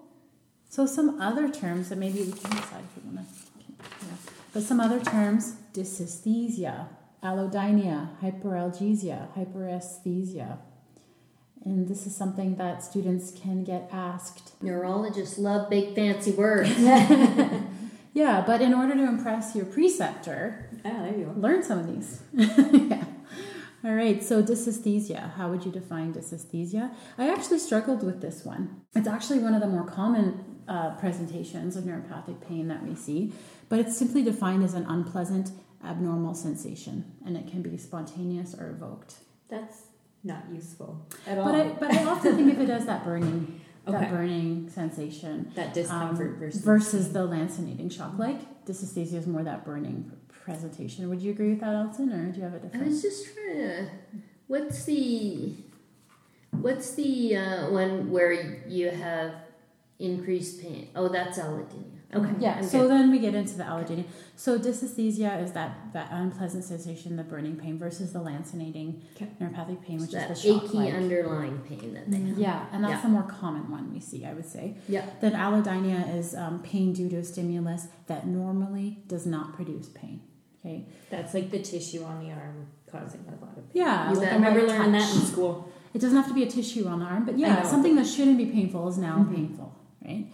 So 0.69 0.85
some 0.85 1.19
other 1.19 1.49
terms 1.49 1.89
that 1.89 1.97
maybe 1.97 2.19
we 2.19 2.31
can 2.31 2.51
decide 2.51 2.83
if 2.95 3.03
we 3.03 3.15
want 3.15 3.27
to. 3.27 3.73
Yeah. 4.05 4.13
But 4.53 4.63
some 4.63 4.79
other 4.79 4.99
terms: 4.99 5.55
dysesthesia, 5.73 6.87
allodynia, 7.23 8.09
hyperalgesia, 8.21 9.33
hyperesthesia. 9.35 10.57
And 11.65 11.87
this 11.87 12.05
is 12.05 12.15
something 12.15 12.57
that 12.57 12.83
students 12.83 13.31
can 13.31 13.63
get 13.63 13.89
asked. 13.91 14.51
Neurologists 14.61 15.39
love 15.39 15.69
big 15.69 15.95
fancy 15.95 16.31
words. 16.31 16.69
Yeah, 18.13 18.43
but 18.45 18.61
in 18.61 18.73
order 18.75 18.93
to 18.93 19.03
impress 19.03 19.55
your 19.55 19.65
preceptor, 19.65 20.69
ah, 20.85 21.01
there 21.01 21.17
you 21.17 21.25
go. 21.25 21.33
learn 21.35 21.63
some 21.63 21.79
of 21.79 21.87
these. 21.87 22.21
yeah. 22.33 23.03
All 23.85 23.93
right, 23.93 24.23
so 24.23 24.41
dysesthesia. 24.41 25.33
How 25.33 25.49
would 25.49 25.65
you 25.65 25.71
define 25.71 26.13
dysesthesia? 26.13 26.93
I 27.17 27.29
actually 27.29 27.59
struggled 27.59 28.01
with 28.01 28.21
this 28.21 28.45
one. 28.45 28.81
It's 28.95 29.07
actually 29.09 29.39
one 29.39 29.53
of 29.53 29.59
the 29.61 29.67
more 29.67 29.83
common 29.85 30.61
uh, 30.69 30.91
presentations 30.95 31.75
of 31.75 31.83
neuropathic 31.83 32.39
pain 32.47 32.69
that 32.69 32.81
we 32.87 32.95
see, 32.95 33.33
but 33.67 33.79
it's 33.79 33.97
simply 33.97 34.23
defined 34.23 34.63
as 34.63 34.73
an 34.73 34.85
unpleasant, 34.85 35.51
abnormal 35.85 36.33
sensation, 36.33 37.03
and 37.25 37.35
it 37.35 37.47
can 37.47 37.61
be 37.61 37.75
spontaneous 37.77 38.55
or 38.55 38.69
evoked. 38.69 39.15
That's 39.49 39.81
not 40.23 40.43
useful 40.49 41.05
at 41.27 41.37
all. 41.37 41.45
But 41.45 41.55
I, 41.55 41.67
but 41.73 41.91
I 41.93 42.03
often 42.05 42.37
think 42.37 42.53
of 42.53 42.61
it 42.61 42.69
as 42.69 42.85
that 42.85 43.03
burning, 43.05 43.59
Okay. 43.85 43.97
that 43.97 44.11
burning 44.11 44.69
sensation 44.69 45.51
that 45.55 45.67
um, 45.67 45.73
discomfort 45.73 46.37
versus 46.39 46.61
versus 46.61 47.11
the 47.11 47.27
lancinating 47.27 47.91
shock. 47.91 48.17
Like 48.17 48.63
dysesthesia 48.65 49.15
is 49.15 49.27
more 49.27 49.43
that 49.43 49.65
burning 49.65 50.09
presentation. 50.43 51.09
Would 51.09 51.21
you 51.21 51.31
agree 51.31 51.49
with 51.49 51.61
that, 51.61 51.75
Alton, 51.75 52.11
or 52.11 52.31
do 52.31 52.37
you 52.37 52.43
have 52.43 52.53
a 52.53 52.59
different? 52.59 52.85
I 52.85 52.89
was 52.89 53.01
just 53.01 53.33
trying 53.33 53.57
to. 53.57 53.89
What's 54.47 54.83
the 54.85 55.53
what's 56.51 56.95
the 56.95 57.37
uh, 57.37 57.69
one 57.71 58.11
where 58.11 58.61
you 58.67 58.89
have 58.89 59.33
increased 59.99 60.61
pain? 60.61 60.89
Oh, 60.95 61.07
that's 61.07 61.39
allodynia. 61.39 61.93
Okay. 62.15 62.29
Yeah, 62.39 62.61
so 62.61 62.87
then 62.87 63.09
we 63.09 63.17
get 63.17 63.33
into 63.33 63.55
the 63.55 63.63
allodynia. 63.63 64.03
So 64.35 64.59
dysesthesia 64.59 65.41
is 65.43 65.53
that, 65.53 65.93
that 65.93 66.09
unpleasant 66.11 66.63
sensation, 66.63 67.15
the 67.15 67.23
burning 67.23 67.55
pain, 67.55 67.79
versus 67.79 68.13
the 68.13 68.19
lancinating 68.19 69.01
Okay. 69.15 69.27
neuropathic 69.41 69.81
pain, 69.83 69.99
which 69.99 70.11
that 70.11 70.29
is 70.29 70.43
the 70.43 70.55
achy 70.55 70.91
underlying 70.91 71.57
pain 71.67 71.95
that 71.95 72.11
they 72.11 72.19
have. 72.19 72.37
Yeah, 72.37 72.65
and 72.71 72.83
that's 72.83 72.93
Yeah. 72.93 73.01
the 73.01 73.07
more 73.09 73.23
common 73.23 73.71
one 73.71 73.91
we 73.91 73.99
see, 73.99 74.25
I 74.25 74.33
would 74.33 74.45
say. 74.45 74.75
Yeah. 74.87 75.05
Then 75.21 75.33
allodynia 75.33 76.15
is 76.15 76.35
um, 76.35 76.61
pain 76.61 76.93
due 76.93 77.09
to 77.09 77.15
a 77.17 77.23
stimulus 77.23 77.87
that 78.05 78.27
normally 78.27 78.99
does 79.07 79.25
not 79.25 79.53
produce 79.53 79.89
pain. 79.89 80.21
Okay. 80.65 80.85
that's 81.09 81.33
like 81.33 81.51
the 81.51 81.59
tissue 81.59 82.03
on 82.03 82.25
the 82.25 82.31
arm 82.31 82.67
causing 82.89 83.19
a 83.27 83.43
lot 83.43 83.57
of 83.57 83.63
pain. 83.73 83.83
Yeah, 83.83 84.11
like. 84.11 84.29
I 84.29 84.35
remember 84.35 84.61
learning 84.65 84.93
that 84.93 85.13
in 85.15 85.21
school. 85.33 85.69
It 85.93 85.99
doesn't 85.99 86.15
have 86.15 86.27
to 86.29 86.33
be 86.33 86.43
a 86.43 86.49
tissue 86.49 86.87
on 86.87 86.99
the 86.99 87.05
arm, 87.05 87.25
but 87.25 87.37
yeah, 87.37 87.63
something 87.63 87.95
that 87.97 88.07
shouldn't 88.07 88.37
be 88.37 88.45
painful 88.45 88.87
is 88.87 88.97
now 88.97 89.17
Mhm. 89.17 89.35
painful, 89.35 89.75
right? 90.05 90.27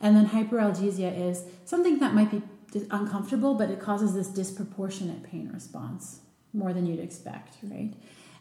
And 0.00 0.16
then 0.16 0.26
hyperalgesia 0.28 1.16
is 1.30 1.44
something 1.64 2.00
that 2.00 2.14
might 2.14 2.30
be 2.30 2.42
uncomfortable, 2.90 3.54
but 3.54 3.70
it 3.70 3.80
causes 3.80 4.12
this 4.12 4.28
disproportionate 4.28 5.22
pain 5.22 5.50
response 5.54 6.20
more 6.52 6.72
than 6.72 6.84
you'd 6.86 6.98
expect, 7.00 7.56
right? 7.62 7.94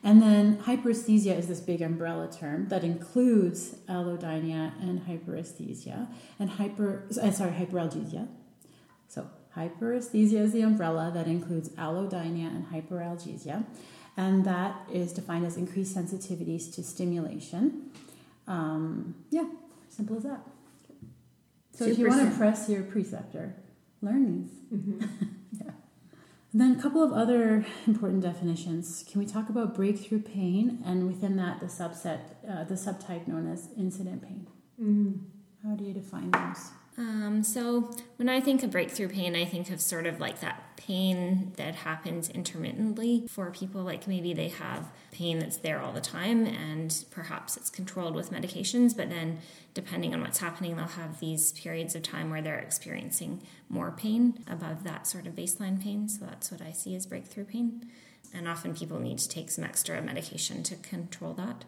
And 0.03 0.21
then 0.21 0.57
hyperesthesia 0.57 1.37
is 1.37 1.47
this 1.47 1.59
big 1.61 1.81
umbrella 1.81 2.29
term 2.31 2.67
that 2.69 2.83
includes 2.83 3.75
allodynia 3.87 4.73
and 4.81 5.01
hyperesthesia 5.07 6.07
and 6.39 6.49
hyper 6.49 7.03
uh, 7.21 7.31
sorry 7.31 7.51
hyperalgesia. 7.51 8.27
So 9.07 9.27
hyperesthesia 9.55 10.39
is 10.39 10.53
the 10.53 10.61
umbrella 10.61 11.11
that 11.13 11.27
includes 11.27 11.69
allodynia 11.69 12.47
and 12.47 12.67
hyperalgesia, 12.67 13.65
and 14.17 14.45
that 14.45 14.81
is 14.91 15.13
defined 15.13 15.45
as 15.45 15.57
increased 15.57 15.95
sensitivities 15.95 16.73
to 16.75 16.83
stimulation. 16.83 17.91
Um, 18.47 19.15
yeah, 19.29 19.45
simple 19.89 20.17
as 20.17 20.23
that. 20.23 20.41
So 21.73 21.85
if 21.85 21.97
you 21.97 22.07
want 22.07 22.21
to 22.21 22.27
impress 22.27 22.69
your 22.69 22.83
preceptor, 22.83 23.55
learn 24.01 24.43
these. 24.43 24.79
Mm-hmm. 24.79 25.25
And 26.55 26.61
then 26.61 26.79
a 26.79 26.81
couple 26.81 27.03
of 27.03 27.11
other 27.11 27.65
important 27.85 28.23
definitions. 28.23 29.03
Can 29.11 29.19
we 29.19 29.27
talk 29.27 29.49
about 29.49 29.75
breakthrough 29.75 30.21
pain 30.21 30.81
and 30.85 31.05
within 31.05 31.35
that 31.35 31.59
the 31.59 31.65
subset, 31.65 32.19
uh, 32.49 32.63
the 32.63 32.75
subtype 32.75 33.27
known 33.27 33.51
as 33.51 33.67
incident 33.77 34.21
pain? 34.21 34.47
Mm. 34.81 35.19
How 35.61 35.75
do 35.75 35.83
you 35.83 35.93
define 35.93 36.31
those? 36.31 36.69
Um, 36.97 37.43
so 37.43 37.91
when 38.15 38.29
I 38.29 38.39
think 38.39 38.63
of 38.63 38.71
breakthrough 38.71 39.09
pain, 39.09 39.35
I 39.35 39.43
think 39.43 39.69
of 39.69 39.81
sort 39.81 40.07
of 40.07 40.19
like 40.19 40.39
that 40.39 40.77
pain 40.77 41.51
that 41.57 41.75
happens 41.75 42.29
intermittently 42.29 43.25
for 43.29 43.51
people. 43.51 43.81
Like 43.81 44.07
maybe 44.07 44.33
they 44.33 44.47
have 44.47 44.91
pain 45.11 45.39
that's 45.39 45.57
there 45.57 45.81
all 45.81 45.91
the 45.91 46.01
time, 46.01 46.45
and 46.45 47.03
perhaps 47.11 47.57
it's 47.57 47.69
controlled 47.69 48.15
with 48.15 48.31
medications. 48.31 48.95
But 48.95 49.09
then, 49.09 49.39
depending 49.73 50.13
on 50.13 50.21
what's 50.21 50.39
happening, 50.39 50.77
they'll 50.77 50.85
have 50.85 51.19
these 51.19 51.51
periods 51.51 51.95
of 51.95 52.03
time 52.03 52.29
where 52.29 52.41
they're 52.41 52.59
experiencing 52.59 53.41
more 53.67 53.91
pain 53.91 54.39
above 54.47 54.83
that 54.85 55.05
sort 55.05 55.27
of 55.27 55.35
baseline 55.35 55.81
pain. 55.81 56.07
So 56.07 56.25
that's 56.25 56.49
what 56.49 56.61
I 56.61 56.71
see 56.71 56.95
as 56.95 57.05
breakthrough 57.05 57.45
pain. 57.45 57.85
And 58.33 58.47
often 58.47 58.73
people 58.73 58.99
need 58.99 59.17
to 59.19 59.29
take 59.29 59.51
some 59.51 59.63
extra 59.63 60.01
medication 60.01 60.63
to 60.63 60.75
control 60.75 61.33
that. 61.33 61.65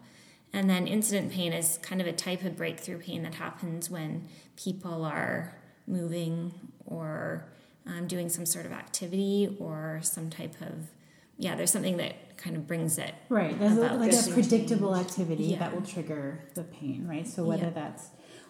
And 0.52 0.68
then 0.68 0.86
incident 0.86 1.32
pain 1.32 1.52
is 1.52 1.78
kind 1.82 2.00
of 2.00 2.06
a 2.06 2.12
type 2.12 2.42
of 2.42 2.56
breakthrough 2.56 2.98
pain 2.98 3.22
that 3.24 3.34
happens 3.34 3.90
when 3.90 4.28
people 4.56 5.04
are 5.04 5.54
moving 5.86 6.52
or 6.86 7.44
um, 7.86 8.06
doing 8.06 8.28
some 8.28 8.46
sort 8.46 8.66
of 8.66 8.72
activity 8.72 9.56
or 9.58 10.00
some 10.02 10.30
type 10.30 10.54
of, 10.62 10.88
yeah, 11.36 11.54
there's 11.54 11.70
something 11.70 11.96
that 11.98 12.36
kind 12.38 12.56
of 12.56 12.66
brings 12.66 12.98
it. 12.98 13.14
Right, 13.28 13.58
there's 13.58 13.76
a, 13.76 13.82
About 13.82 14.00
like 14.00 14.12
a 14.12 14.30
predictable 14.30 14.96
activity 14.96 15.44
Yeah. 15.44 15.58
that 15.58 15.74
will 15.74 15.82
trigger 15.82 16.44
the 16.54 16.64
pain, 16.64 17.06
right? 17.06 17.26
So 17.26 17.44
whether 17.44 17.64
Yeah. 17.64 17.70
that's 17.70 18.08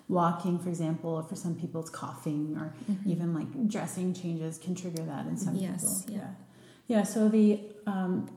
walking, 0.09 0.59
for 0.59 0.69
example, 0.69 1.11
or 1.11 1.23
for 1.23 1.37
some 1.37 1.55
people 1.55 1.81
it's 1.81 1.91
coughing, 1.91 2.57
or 2.57 2.75
even 3.07 3.35
like 3.35 3.69
dressing 3.69 4.15
changes 4.15 4.57
can 4.59 4.75
trigger 4.75 5.03
that 5.05 5.27
in 5.27 5.37
some 5.37 5.57
Yes, 5.57 6.05
people. 6.05 6.17
yeah. 6.21 6.31
yeah. 6.87 7.03
So 7.03 7.29
the 7.29 7.61
um, 7.87 8.29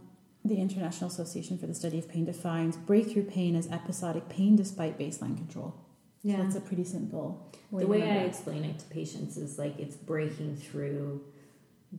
the 0.44 0.56
International 0.60 1.10
Association 1.10 1.58
for 1.58 1.68
the 1.68 1.74
Study 1.74 2.00
of 2.00 2.10
Pain 2.10 2.26
defines 2.26 2.76
breakthrough 2.78 3.24
pain 3.26 3.56
as 3.56 3.68
episodic 3.72 4.28
pain 4.30 4.56
despite 4.56 4.98
baseline 4.98 5.38
control. 5.38 5.76
So 6.24 6.30
Yeah. 6.30 6.42
that's 6.44 6.56
a 6.56 6.62
pretty 6.62 6.84
simple 6.84 7.48
way 7.72 7.84
the 7.84 7.88
way 7.88 8.04
I 8.04 8.24
explain 8.26 8.64
it 8.64 8.80
to 8.80 8.86
patients 8.86 9.38
is 9.38 9.58
like 9.60 9.80
it's 9.80 9.96
breaking 9.96 10.56
through 10.58 11.22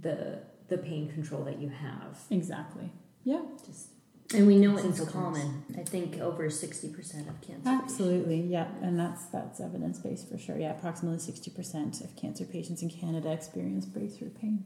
the 0.00 0.40
the 0.68 0.78
pain 0.78 1.08
control 1.12 1.44
that 1.44 1.60
you 1.60 1.68
have. 1.68 2.18
exactly. 2.30 2.90
Yeah, 3.24 3.42
Just 3.66 3.88
And 4.34 4.46
we 4.46 4.56
know 4.56 4.76
it's 4.76 5.04
common. 5.10 5.64
I 5.78 5.82
think 5.82 6.18
over 6.18 6.48
60% 6.48 7.28
of 7.28 7.40
cancer. 7.40 7.62
absolutely. 7.66 8.40
Yeah, 8.40 8.68
and 8.82 8.98
that's 8.98 9.26
that's 9.26 9.60
evidence 9.60 9.98
based 9.98 10.28
for 10.28 10.38
sure. 10.38 10.58
Yeah, 10.58 10.70
approximately 10.70 11.18
sixty 11.18 11.50
percent 11.50 12.00
of 12.00 12.14
cancer 12.16 12.44
patients 12.44 12.82
in 12.82 12.90
Canada 12.90 13.32
experience 13.32 13.86
breakthrough 13.86 14.30
pain. 14.30 14.64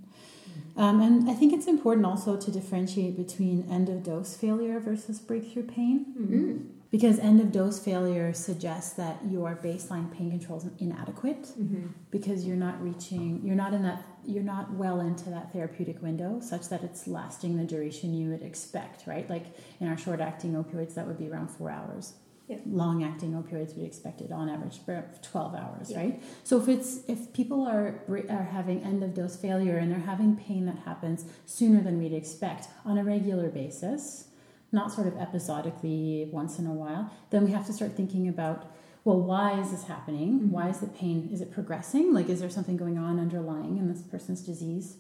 Um, 0.77 1.01
and 1.01 1.31
I 1.31 1.35
think 1.35 1.53
it's 1.53 1.67
important 1.67 2.07
also 2.07 2.37
to 2.37 2.51
differentiate 2.51 3.17
between 3.17 3.67
end 3.71 3.89
of 3.89 4.03
dose 4.03 4.37
failure 4.37 4.79
versus 4.81 5.19
breakthrough 5.19 5.65
pain. 5.65 6.07
Mm. 6.19 6.67
Because 6.91 7.19
end 7.19 7.41
of 7.41 7.51
dose 7.51 7.79
failure 7.79 8.33
suggests 8.33 8.93
that 8.95 9.19
your 9.29 9.57
baseline 9.57 10.11
pain 10.17 10.31
control 10.31 10.59
is 10.59 10.67
inadequate 10.79 11.43
mm-hmm. 11.43 11.89
because 12.11 12.45
you're 12.45 12.57
not 12.57 12.81
reaching, 12.83 13.41
you're 13.45 13.57
not 13.57 13.75
in 13.75 13.83
that, 13.83 14.03
you're 14.27 14.43
not 14.43 14.73
well 14.75 15.01
into 15.01 15.31
that 15.31 15.53
therapeutic 15.53 16.03
window 16.03 16.41
such 16.41 16.69
that 16.69 16.83
it's 16.83 17.07
lasting 17.07 17.57
the 17.57 17.65
duration 17.65 18.15
you 18.15 18.31
would 18.31 18.43
expect, 18.43 19.07
right? 19.07 19.29
Like 19.29 19.47
in 19.81 19.89
our 19.89 19.97
short 19.97 20.21
acting 20.21 20.53
opioids, 20.55 20.95
that 20.95 21.07
would 21.07 21.19
be 21.19 21.29
around 21.31 21.49
four 21.49 21.71
hours. 21.71 22.15
Yeah. 22.49 22.59
Long 22.65 23.03
acting 23.03 23.33
opioids, 23.33 23.77
we 23.77 23.85
expect 23.85 24.21
it 24.21 24.31
on 24.31 24.49
average 24.49 24.79
for 24.85 25.05
12 25.23 25.55
hours, 25.57 25.91
Yeah. 25.91 25.99
right? 25.99 26.23
So 26.45 26.59
if 26.61 26.69
it's 26.69 27.01
if 27.09 27.33
people 27.33 27.67
are 27.67 28.01
are 28.29 28.45
having 28.45 28.83
end 28.85 29.03
of 29.03 29.15
dose 29.15 29.37
failure 29.37 29.79
and 29.79 29.91
they're 29.91 29.99
having 29.99 30.37
pain 30.37 30.67
that 30.67 30.79
happens 30.85 31.25
sooner 31.45 31.81
than 31.83 31.99
we'd 31.99 32.13
expect 32.13 32.69
on 32.85 32.99
a 32.99 33.05
regular 33.05 33.49
basis, 33.49 34.29
not 34.71 34.93
sort 34.93 35.07
of 35.09 35.17
episodically 35.17 36.29
once 36.33 36.59
in 36.59 36.67
a 36.67 36.73
while, 36.73 37.11
then 37.31 37.45
we 37.45 37.51
have 37.51 37.67
to 37.67 37.73
start 37.73 37.97
thinking 37.97 38.29
about 38.29 38.71
well, 39.07 39.21
why 39.21 39.61
is 39.61 39.71
this 39.71 39.85
happening? 39.85 40.41
Mm-hmm. 40.41 40.51
Why 40.51 40.69
is 40.69 40.81
the 40.81 40.89
pain? 40.89 41.31
Is 41.33 41.41
it 41.41 41.53
progressing? 41.53 42.13
Like, 42.13 42.29
is 42.29 42.41
there 42.41 42.51
something 42.51 42.77
going 42.77 42.99
on 42.99 43.21
underlying 43.21 43.79
in 43.79 43.87
this 43.87 44.03
person's 44.03 44.41
disease? 44.41 44.97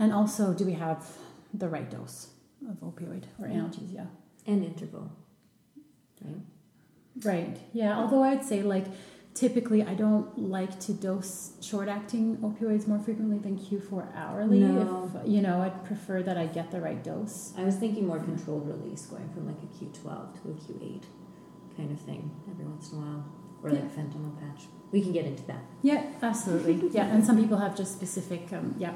And 0.00 0.12
also, 0.12 0.52
do 0.52 0.64
we 0.64 0.72
have 0.72 1.06
the 1.54 1.68
right 1.68 1.88
dose 1.88 2.30
of 2.68 2.80
opioid 2.80 3.22
or 3.38 3.46
analgesia? 3.46 4.08
And 4.44 4.64
interval. 4.64 5.12
Right? 6.20 6.40
Right. 7.22 7.58
Yeah. 7.72 7.96
Although 7.96 8.24
I'd 8.24 8.44
say 8.44 8.62
like 8.62 8.86
typically 9.34 9.84
I 9.84 9.94
don't 9.94 10.36
like 10.36 10.80
to 10.80 10.92
dose 10.92 11.52
short 11.60 11.88
acting 11.88 12.38
opioids 12.38 12.88
more 12.88 12.98
frequently 12.98 13.38
than 13.38 13.56
Q4 13.56 14.16
hourly. 14.16 14.58
No. 14.58 15.12
If 15.14 15.30
you 15.30 15.42
know, 15.42 15.62
I'd 15.62 15.84
prefer 15.84 16.24
that 16.24 16.36
I 16.36 16.46
get 16.46 16.72
the 16.72 16.80
right 16.80 17.04
dose. 17.04 17.52
I 17.56 17.62
was 17.62 17.76
thinking 17.76 18.04
more 18.04 18.18
controlled 18.18 18.66
release, 18.66 19.06
going 19.06 19.28
from 19.32 19.46
like 19.46 19.62
a 19.62 19.84
Q12 19.84 20.42
to 20.42 20.48
a 20.48 20.54
Q8 20.54 21.04
kind 21.76 21.90
of 21.90 22.00
thing 22.00 22.30
every 22.50 22.64
once 22.64 22.92
in 22.92 22.98
a 22.98 23.00
while. 23.00 23.24
Or 23.62 23.70
like 23.70 23.94
fentanyl 23.94 24.36
patch. 24.40 24.64
We 24.90 25.00
can 25.00 25.12
get 25.12 25.24
into 25.24 25.44
that. 25.44 25.62
Yeah, 25.82 26.04
absolutely. 26.20 26.88
yeah, 26.90 27.06
and 27.06 27.24
some 27.24 27.38
people 27.38 27.58
have 27.58 27.76
just 27.76 27.92
specific 27.92 28.52
um, 28.52 28.74
yeah. 28.78 28.94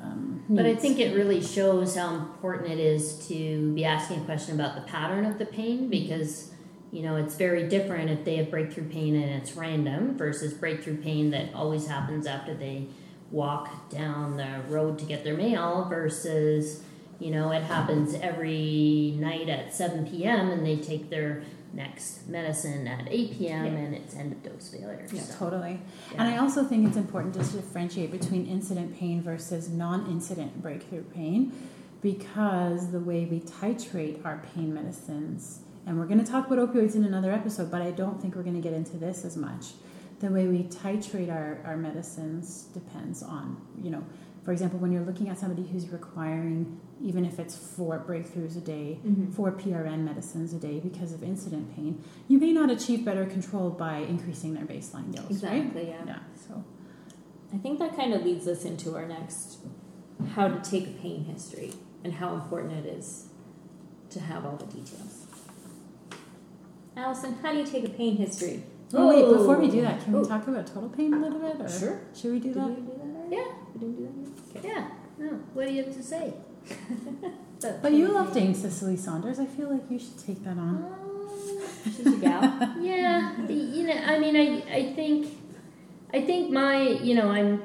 Um, 0.00 0.42
But 0.48 0.66
I 0.66 0.74
think 0.74 1.00
it 1.00 1.14
really 1.14 1.42
shows 1.42 1.96
how 1.96 2.14
important 2.14 2.70
it 2.70 2.78
is 2.78 3.26
to 3.28 3.72
be 3.74 3.84
asking 3.84 4.20
a 4.20 4.24
question 4.24 4.54
about 4.54 4.74
the 4.76 4.82
pattern 4.82 5.24
of 5.24 5.38
the 5.38 5.46
pain 5.46 5.88
because 5.88 6.52
you 6.92 7.02
know 7.02 7.16
it's 7.16 7.34
very 7.34 7.68
different 7.68 8.10
if 8.10 8.24
they 8.24 8.36
have 8.36 8.50
breakthrough 8.50 8.88
pain 8.88 9.16
and 9.16 9.30
it's 9.42 9.56
random 9.56 10.16
versus 10.16 10.54
breakthrough 10.54 11.02
pain 11.02 11.30
that 11.30 11.52
always 11.54 11.88
happens 11.88 12.26
after 12.26 12.54
they 12.54 12.86
walk 13.30 13.88
down 13.90 14.36
the 14.36 14.60
road 14.68 14.98
to 15.00 15.04
get 15.04 15.24
their 15.24 15.36
mail 15.36 15.86
versus 15.90 16.82
you 17.18 17.30
know 17.30 17.50
it 17.50 17.62
happens 17.62 18.14
every 18.14 19.14
night 19.18 19.48
at 19.48 19.74
7 19.74 20.06
p.m. 20.10 20.50
and 20.50 20.64
they 20.66 20.76
take 20.76 21.08
their 21.10 21.42
next 21.72 22.26
medicine 22.28 22.86
at 22.86 23.06
8 23.10 23.38
p.m. 23.38 23.64
Yeah. 23.66 23.72
and 23.72 23.94
it's 23.94 24.14
end 24.14 24.32
of 24.32 24.42
dose 24.42 24.68
failure. 24.70 25.06
Yeah, 25.12 25.20
So, 25.22 25.38
totally. 25.38 25.80
yeah. 26.12 26.22
And 26.22 26.34
I 26.34 26.38
also 26.38 26.64
think 26.64 26.86
it's 26.86 26.96
important 26.96 27.34
to 27.34 27.40
differentiate 27.40 28.10
between 28.10 28.46
incident 28.46 28.98
pain 28.98 29.22
versus 29.22 29.68
non 29.68 30.06
incident 30.10 30.62
breakthrough 30.62 31.02
pain 31.04 31.52
because 32.02 32.92
the 32.92 33.00
way 33.00 33.24
we 33.24 33.40
titrate 33.40 34.24
our 34.24 34.42
pain 34.54 34.72
medicines, 34.72 35.60
and 35.86 35.98
we're 35.98 36.06
going 36.06 36.22
to 36.24 36.30
talk 36.30 36.46
about 36.50 36.58
opioids 36.72 36.94
in 36.94 37.04
another 37.04 37.32
episode, 37.32 37.70
but 37.70 37.82
I 37.82 37.90
don't 37.90 38.20
think 38.20 38.34
we're 38.36 38.42
going 38.42 38.60
to 38.60 38.66
get 38.66 38.72
into 38.74 38.96
this 38.96 39.24
as 39.24 39.36
much. 39.36 39.72
The 40.20 40.28
way 40.28 40.46
we 40.46 40.64
titrate 40.64 41.30
our, 41.30 41.58
our 41.64 41.76
medicines 41.76 42.68
depends 42.72 43.22
on, 43.22 43.60
you 43.82 43.90
know, 43.90 44.04
for 44.46 44.52
example, 44.52 44.78
when 44.78 44.92
you're 44.92 45.02
looking 45.04 45.28
at 45.28 45.36
somebody 45.36 45.66
who's 45.66 45.88
requiring, 45.90 46.80
even 47.02 47.24
if 47.26 47.40
it's 47.40 47.56
four 47.56 47.98
breakthroughs 48.08 48.56
a 48.56 48.60
day, 48.60 49.00
Mm-hmm. 49.04 49.32
four 49.32 49.50
PRN 49.50 50.04
medicines 50.04 50.54
a 50.54 50.58
day 50.58 50.78
because 50.78 51.12
of 51.12 51.24
incident 51.24 51.74
pain, 51.74 52.00
you 52.28 52.38
may 52.38 52.52
not 52.52 52.70
achieve 52.70 53.04
better 53.04 53.26
control 53.26 53.70
by 53.70 53.98
increasing 53.98 54.54
their 54.54 54.64
baseline 54.64 55.12
dose, 55.12 55.42
right? 55.42 55.56
Exactly, 55.56 55.88
yeah. 55.88 56.04
Yeah. 56.06 56.18
So 56.48 56.64
I 57.52 57.58
think 57.58 57.80
that 57.80 57.96
kind 57.96 58.14
of 58.14 58.22
leads 58.24 58.46
us 58.46 58.64
into 58.64 58.94
our 58.94 59.04
next 59.06 59.58
how 60.34 60.46
to 60.46 60.70
take 60.70 60.86
a 60.86 60.92
pain 60.92 61.24
history 61.24 61.72
and 62.04 62.12
how 62.14 62.34
important 62.34 62.72
it 62.72 62.86
is 62.86 63.26
to 64.10 64.20
have 64.20 64.46
all 64.46 64.56
the 64.56 64.66
details. 64.66 65.26
Allison, 66.96 67.34
how 67.42 67.52
do 67.52 67.58
you 67.58 67.66
take 67.66 67.84
a 67.84 67.90
pain 67.90 68.16
history? 68.16 68.62
Oh, 68.94 69.08
wait, 69.08 69.36
before 69.36 69.58
we 69.58 69.68
do 69.68 69.82
that, 69.82 70.00
can 70.04 70.12
we 70.12 70.24
talk 70.26 70.46
about 70.46 70.68
total 70.68 70.88
pain 70.88 71.12
a 71.12 71.18
little 71.18 71.40
bit? 71.40 71.60
Or 71.60 71.68
Sure. 71.68 72.00
Should 72.14 72.32
we 72.32 72.38
do 72.38 72.54
Did 72.54 72.62
that? 72.62 72.68
we 72.68 72.74
do 72.76 72.92
that? 72.96 73.26
Yeah. 73.36 73.52
We 73.74 73.80
didn't 73.80 73.96
do 73.96 74.04
that. 74.04 74.25
Yeah. 74.64 74.88
No. 75.18 75.28
What 75.54 75.66
do 75.66 75.72
you 75.72 75.84
have 75.84 75.94
to 75.96 76.02
say? 76.02 76.34
But 77.82 77.92
you 77.92 78.08
love 78.08 78.32
dating 78.34 78.54
Cicely 78.54 78.96
Saunders. 78.96 79.38
I 79.40 79.46
feel 79.46 79.70
like 79.72 79.90
you 79.90 79.98
should 79.98 80.18
take 80.18 80.44
that 80.44 80.58
on. 80.58 80.84
Um, 80.84 81.60
She's 81.84 82.06
a 82.06 82.16
gal. 82.16 82.42
yeah, 82.80 83.34
the- 83.46 83.54
you 83.54 83.86
know, 83.86 83.94
I 83.94 84.18
mean, 84.18 84.36
I, 84.36 84.62
I 84.72 84.92
think, 84.94 85.28
I 86.12 86.20
think 86.20 86.50
my, 86.52 86.82
you 86.82 87.14
know, 87.14 87.30
I'm 87.30 87.62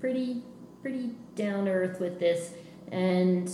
pretty, 0.00 0.42
pretty 0.80 1.10
down 1.36 1.68
earth 1.68 2.00
with 2.00 2.18
this, 2.20 2.52
and 2.90 3.50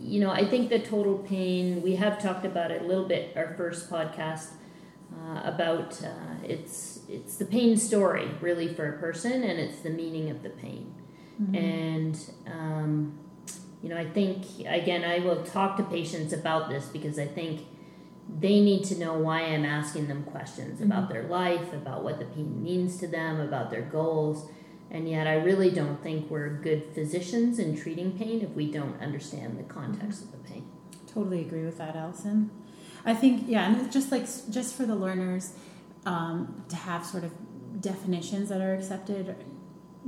you 0.00 0.20
know, 0.20 0.30
I 0.30 0.44
think 0.44 0.68
the 0.68 0.78
total 0.78 1.18
pain. 1.18 1.82
We 1.82 1.96
have 1.96 2.22
talked 2.22 2.44
about 2.44 2.70
it 2.70 2.82
a 2.82 2.84
little 2.84 3.06
bit 3.06 3.32
our 3.36 3.54
first 3.56 3.90
podcast 3.90 4.48
uh, 5.14 5.40
about 5.44 6.02
uh, 6.02 6.08
it's 6.44 7.00
it's 7.08 7.36
the 7.36 7.44
pain 7.44 7.76
story 7.76 8.28
really 8.40 8.68
for 8.68 8.88
a 8.94 8.98
person, 8.98 9.42
and 9.42 9.58
it's 9.58 9.80
the 9.80 9.90
meaning 9.90 10.30
of 10.30 10.42
the 10.42 10.50
pain, 10.50 10.94
and. 11.54 12.30
Um, 12.46 13.18
you 13.82 13.88
know, 13.88 13.96
I 13.96 14.06
think 14.06 14.44
again, 14.66 15.04
I 15.04 15.20
will 15.20 15.44
talk 15.44 15.76
to 15.76 15.84
patients 15.84 16.32
about 16.32 16.68
this 16.68 16.86
because 16.86 17.18
I 17.18 17.26
think 17.26 17.64
they 18.40 18.60
need 18.60 18.84
to 18.84 18.98
know 18.98 19.14
why 19.14 19.42
I'm 19.42 19.64
asking 19.64 20.08
them 20.08 20.24
questions 20.24 20.80
about 20.80 21.08
their 21.08 21.24
life, 21.24 21.72
about 21.72 22.02
what 22.02 22.18
the 22.18 22.24
pain 22.26 22.62
means 22.62 22.98
to 22.98 23.06
them, 23.06 23.40
about 23.40 23.70
their 23.70 23.82
goals. 23.82 24.50
And 24.90 25.08
yet, 25.08 25.26
I 25.26 25.34
really 25.34 25.70
don't 25.70 26.02
think 26.02 26.30
we're 26.30 26.48
good 26.48 26.92
physicians 26.94 27.58
in 27.58 27.76
treating 27.76 28.18
pain 28.18 28.42
if 28.42 28.50
we 28.50 28.70
don't 28.70 29.00
understand 29.00 29.58
the 29.58 29.62
context 29.62 30.24
of 30.24 30.32
the 30.32 30.38
pain. 30.38 30.66
Totally 31.06 31.40
agree 31.42 31.64
with 31.64 31.78
that, 31.78 31.94
Allison. 31.94 32.50
I 33.04 33.14
think 33.14 33.44
yeah, 33.46 33.70
and 33.70 33.92
just 33.92 34.10
like 34.10 34.26
just 34.50 34.74
for 34.74 34.86
the 34.86 34.94
learners 34.94 35.52
um, 36.04 36.64
to 36.68 36.76
have 36.76 37.06
sort 37.06 37.24
of 37.24 37.32
definitions 37.80 38.48
that 38.48 38.60
are 38.60 38.74
accepted 38.74 39.36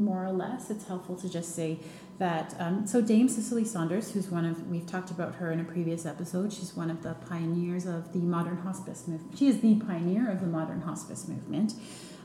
more 0.01 0.25
or 0.25 0.33
less, 0.33 0.71
it's 0.71 0.87
helpful 0.87 1.17
to 1.17 1.29
just 1.29 1.55
say 1.55 1.79
that. 2.19 2.55
Um, 2.59 2.87
so 2.87 3.01
Dame 3.01 3.29
Cicely 3.29 3.65
Saunders, 3.65 4.13
who's 4.13 4.29
one 4.29 4.45
of 4.45 4.69
we've 4.69 4.87
talked 4.87 5.11
about 5.11 5.37
her 5.37 5.51
in 5.53 5.61
a 5.61 5.65
previous 5.65 6.07
episode. 6.07 6.53
She's 6.53 6.75
one 6.75 6.91
of 6.91 7.03
the 7.03 7.15
pioneers 7.15 7.87
of 7.87 8.13
the 8.13 8.19
modern 8.19 8.59
hospice 8.59 9.07
movement. 9.07 9.39
She 9.39 9.49
is 9.49 9.61
the 9.61 9.77
pioneer 9.77 10.31
of 10.31 10.41
the 10.41 10.47
modern 10.47 10.83
hospice 10.83 11.29
movement. 11.29 11.75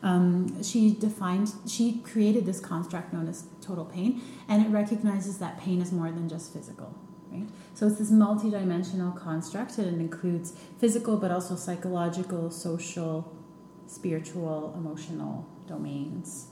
Um, 0.03 0.61
she 0.61 0.93
defined, 0.93 1.51
she 1.67 1.99
created 1.99 2.45
this 2.45 2.59
construct 2.59 3.13
known 3.13 3.27
as 3.27 3.45
total 3.61 3.85
pain, 3.85 4.21
and 4.47 4.65
it 4.65 4.69
recognizes 4.69 5.39
that 5.39 5.59
pain 5.59 5.81
is 5.81 5.91
more 5.91 6.11
than 6.11 6.29
just 6.29 6.53
physical, 6.53 6.93
right? 7.31 7.47
So 7.73 7.87
it's 7.87 7.97
this 7.97 8.11
multidimensional 8.11 9.17
construct, 9.19 9.77
and 9.79 9.87
it 9.87 9.99
includes 9.99 10.53
physical, 10.79 11.17
but 11.17 11.31
also 11.31 11.55
psychological, 11.55 12.51
social, 12.51 13.35
spiritual, 13.87 14.73
emotional 14.77 15.47
domains. 15.67 16.47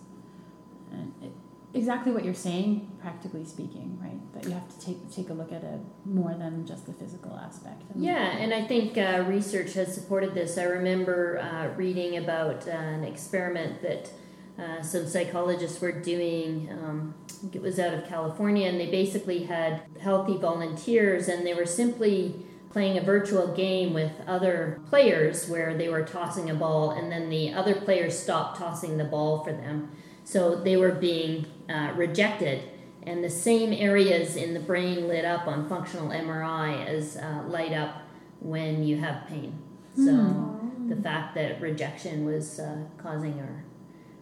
It, 1.22 1.32
exactly 1.74 2.12
what 2.12 2.24
you're 2.24 2.34
saying, 2.34 2.92
practically 3.02 3.46
speaking, 3.46 3.98
right? 4.02 4.20
That 4.34 4.46
you 4.46 4.52
have 4.52 4.68
to 4.78 4.86
take 4.86 5.12
take 5.12 5.30
a 5.30 5.34
look 5.34 5.52
at 5.52 5.64
it 5.64 5.80
more 6.06 6.34
than 6.34 6.66
just 6.66 6.86
the 6.86 6.94
physical 6.94 7.36
aspect. 7.38 7.82
And- 7.94 8.04
Yeah, 8.04 8.38
and 8.38 8.54
I 8.54 8.64
think 8.66 8.98
uh, 8.98 9.24
research 9.28 9.74
has 9.74 9.94
supported 9.94 10.34
this. 10.34 10.58
I 10.58 10.64
remember 10.64 11.40
uh, 11.40 11.76
reading 11.76 12.18
about 12.18 12.68
uh, 12.68 12.72
an 12.72 13.04
experiment 13.04 13.82
that 13.82 14.12
uh, 14.60 14.82
some 14.84 15.08
psychologists 15.08 15.82
were 15.82 15.92
doing. 15.92 16.70
Um, 16.72 17.16
I 17.30 17.32
think 17.44 17.56
it 17.56 17.62
was 17.62 17.80
out 17.80 17.94
of 17.94 18.06
California, 18.08 18.70
and 18.70 18.80
they 18.80 18.90
basically 18.92 19.44
had 19.46 19.82
healthy 20.00 20.38
volunteers, 20.38 21.28
and 21.28 21.46
they 21.46 21.54
were 21.56 21.66
simply 21.66 22.36
playing 22.70 22.98
a 22.98 23.02
virtual 23.02 23.48
game 23.54 23.94
with 23.94 24.12
other 24.28 24.80
players 24.90 25.48
where 25.50 25.76
they 25.78 25.90
were 25.90 26.04
tossing 26.04 26.50
a 26.50 26.56
ball, 26.56 26.92
and 26.92 27.12
then 27.12 27.30
the 27.30 27.52
other 27.54 27.76
players 27.76 28.18
stopped 28.18 28.58
tossing 28.58 28.98
the 28.98 29.04
ball 29.04 29.44
for 29.44 29.52
them. 29.54 29.92
So 30.24 30.56
they 30.56 30.78
were 30.78 30.92
being 30.92 31.46
uh, 31.70 31.94
rejected 31.96 32.70
and 33.06 33.24
the 33.24 33.30
same 33.30 33.74
areas 33.74 34.36
in 34.36 34.54
the 34.54 34.60
brain 34.60 35.08
lit 35.08 35.26
up 35.26 35.48
on 35.48 35.68
functional 35.68 36.10
MRI 36.10 36.86
as 36.86 37.18
uh, 37.18 37.44
light 37.48 37.74
up 37.74 38.02
when 38.40 38.84
you 38.84 38.98
have 38.98 39.28
pain. 39.28 39.60
So 39.96 40.72
the 40.88 40.96
fact 40.96 41.36
that 41.36 41.62
rejection 41.62 42.26
was 42.26 42.60
uh, 42.60 42.78
causing 42.98 43.40
our 43.40 43.64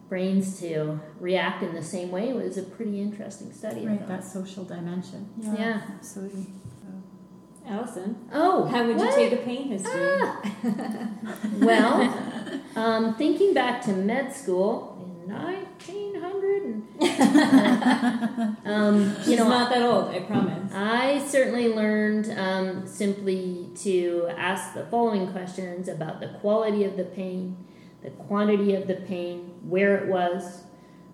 brains 0.10 0.60
to 0.60 1.00
react 1.20 1.64
in 1.64 1.74
the 1.74 1.84
same 1.84 2.12
way 2.12 2.34
was 2.34 2.58
a 2.58 2.64
pretty 2.64 3.00
interesting 3.00 3.54
study. 3.54 3.84
I 3.88 3.92
Right, 3.92 4.08
that 4.08 4.26
social 4.26 4.66
dimension. 4.66 5.30
Yeah. 5.40 5.82
absolutely. 5.96 6.48
Allison, 7.66 8.18
oh, 8.34 8.66
how 8.66 8.86
would 8.86 9.00
you 9.00 9.06
what? 9.06 9.16
take 9.16 9.32
a 9.32 9.38
pain 9.38 9.68
history? 9.68 9.92
Ah. 9.94 10.42
well, 11.60 12.52
um, 12.76 13.16
thinking 13.16 13.54
back 13.54 13.82
to 13.84 13.94
med 13.94 14.36
school 14.36 14.91
in 14.91 14.91
1900, 15.28 16.64
and, 16.64 18.58
um, 18.66 19.16
She's 19.18 19.30
you 19.30 19.36
know, 19.38 19.48
not 19.48 19.70
that 19.70 19.82
old, 19.82 20.10
I 20.10 20.20
promise. 20.22 20.72
I 20.74 21.20
certainly 21.28 21.74
learned 21.74 22.32
um, 22.38 22.88
simply 22.88 23.70
to 23.78 24.30
ask 24.38 24.74
the 24.74 24.86
following 24.86 25.32
questions 25.32 25.88
about 25.88 26.20
the 26.20 26.28
quality 26.40 26.84
of 26.84 26.98
the 26.98 27.04
pain, 27.04 27.58
the 28.04 28.10
quantity 28.12 28.76
of 28.76 28.88
the 28.88 28.96
pain, 28.96 29.54
where 29.64 29.98
it 29.98 30.08
was, 30.08 30.64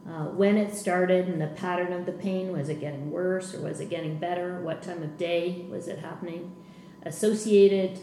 uh, 0.08 0.26
when 0.26 0.58
it 0.58 0.74
started, 0.74 1.28
and 1.28 1.42
the 1.42 1.48
pattern 1.48 1.92
of 1.92 2.06
the 2.06 2.14
pain. 2.14 2.52
Was 2.52 2.70
it 2.70 2.80
getting 2.80 3.12
worse 3.12 3.54
or 3.54 3.62
was 3.62 3.80
it 3.80 3.90
getting 3.90 4.18
better? 4.18 4.62
What 4.62 4.82
time 4.82 5.04
of 5.04 5.18
day 5.18 5.66
was 5.70 5.88
it 5.88 6.00
happening? 6.00 6.56
Associated 7.04 8.00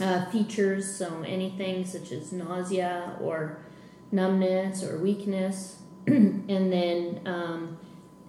uh, 0.00 0.26
features, 0.26 0.94
so 0.94 1.22
anything 1.26 1.84
such 1.84 2.12
as 2.12 2.32
nausea 2.32 3.16
or 3.20 3.65
numbness 4.12 4.82
or 4.82 4.98
weakness, 4.98 5.82
and 6.06 6.72
then 6.72 7.20
um, 7.26 7.78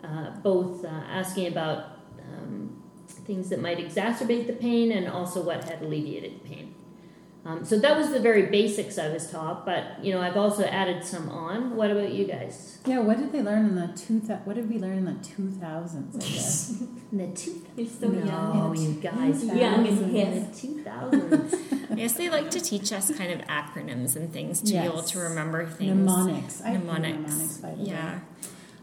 uh, 0.03 0.31
both 0.41 0.83
uh, 0.85 0.87
asking 0.87 1.47
about 1.47 1.99
um, 2.21 2.81
things 3.07 3.49
that 3.49 3.61
might 3.61 3.77
exacerbate 3.77 4.47
the 4.47 4.53
pain 4.53 4.91
and 4.91 5.07
also 5.07 5.41
what 5.41 5.63
had 5.63 5.81
alleviated 5.81 6.35
the 6.35 6.49
pain. 6.49 6.66
Um, 7.47 7.63
so 7.63 7.79
that 7.79 7.95
was 7.97 8.09
the 8.11 8.19
very 8.19 8.47
basics 8.47 8.97
I 8.99 9.07
was 9.07 9.31
taught, 9.31 9.65
but 9.65 10.03
you 10.03 10.11
know 10.13 10.19
I've 10.21 10.35
also 10.35 10.65
added 10.65 11.05
some 11.05 11.29
on. 11.29 11.77
What 11.77 11.91
about 11.91 12.11
you 12.11 12.25
guys? 12.25 12.77
Yeah, 12.85 12.99
what 12.99 13.17
did 13.17 13.31
they 13.31 13.41
learn 13.41 13.65
in 13.67 13.75
the 13.75 13.87
two? 13.95 14.19
thou- 14.19 14.41
What 14.43 14.57
did 14.57 14.69
we 14.69 14.77
learn 14.79 14.97
in 14.97 15.05
the 15.05 15.13
two 15.23 15.49
thousands? 15.51 16.15
I 16.17 16.19
guess. 16.19 16.83
The 17.11 17.27
two. 17.27 17.65
You're 17.77 17.87
so 17.87 18.07
no, 18.09 18.25
young. 18.25 18.75
you 18.75 18.93
guys, 18.95 19.45
Young 19.45 19.87
and 19.87 20.13
in 20.13 20.51
the 20.51 20.55
two 20.57 20.83
thousands. 20.83 21.55
Yes, 21.97 22.13
they 22.13 22.29
like 22.29 22.51
to 22.51 22.59
teach 22.59 22.91
us 22.91 23.09
kind 23.17 23.31
of 23.31 23.39
acronyms 23.47 24.15
and 24.17 24.31
things 24.31 24.61
to 24.61 24.73
be 24.73 24.77
able 24.77 25.01
to 25.03 25.19
remember 25.19 25.65
things. 25.65 25.95
Mnemonics. 25.95 26.61
I 26.61 26.73
Mnemonics. 26.73 27.17
mnemonics 27.17 27.57
by 27.59 27.71
the 27.71 27.83
way. 27.83 27.85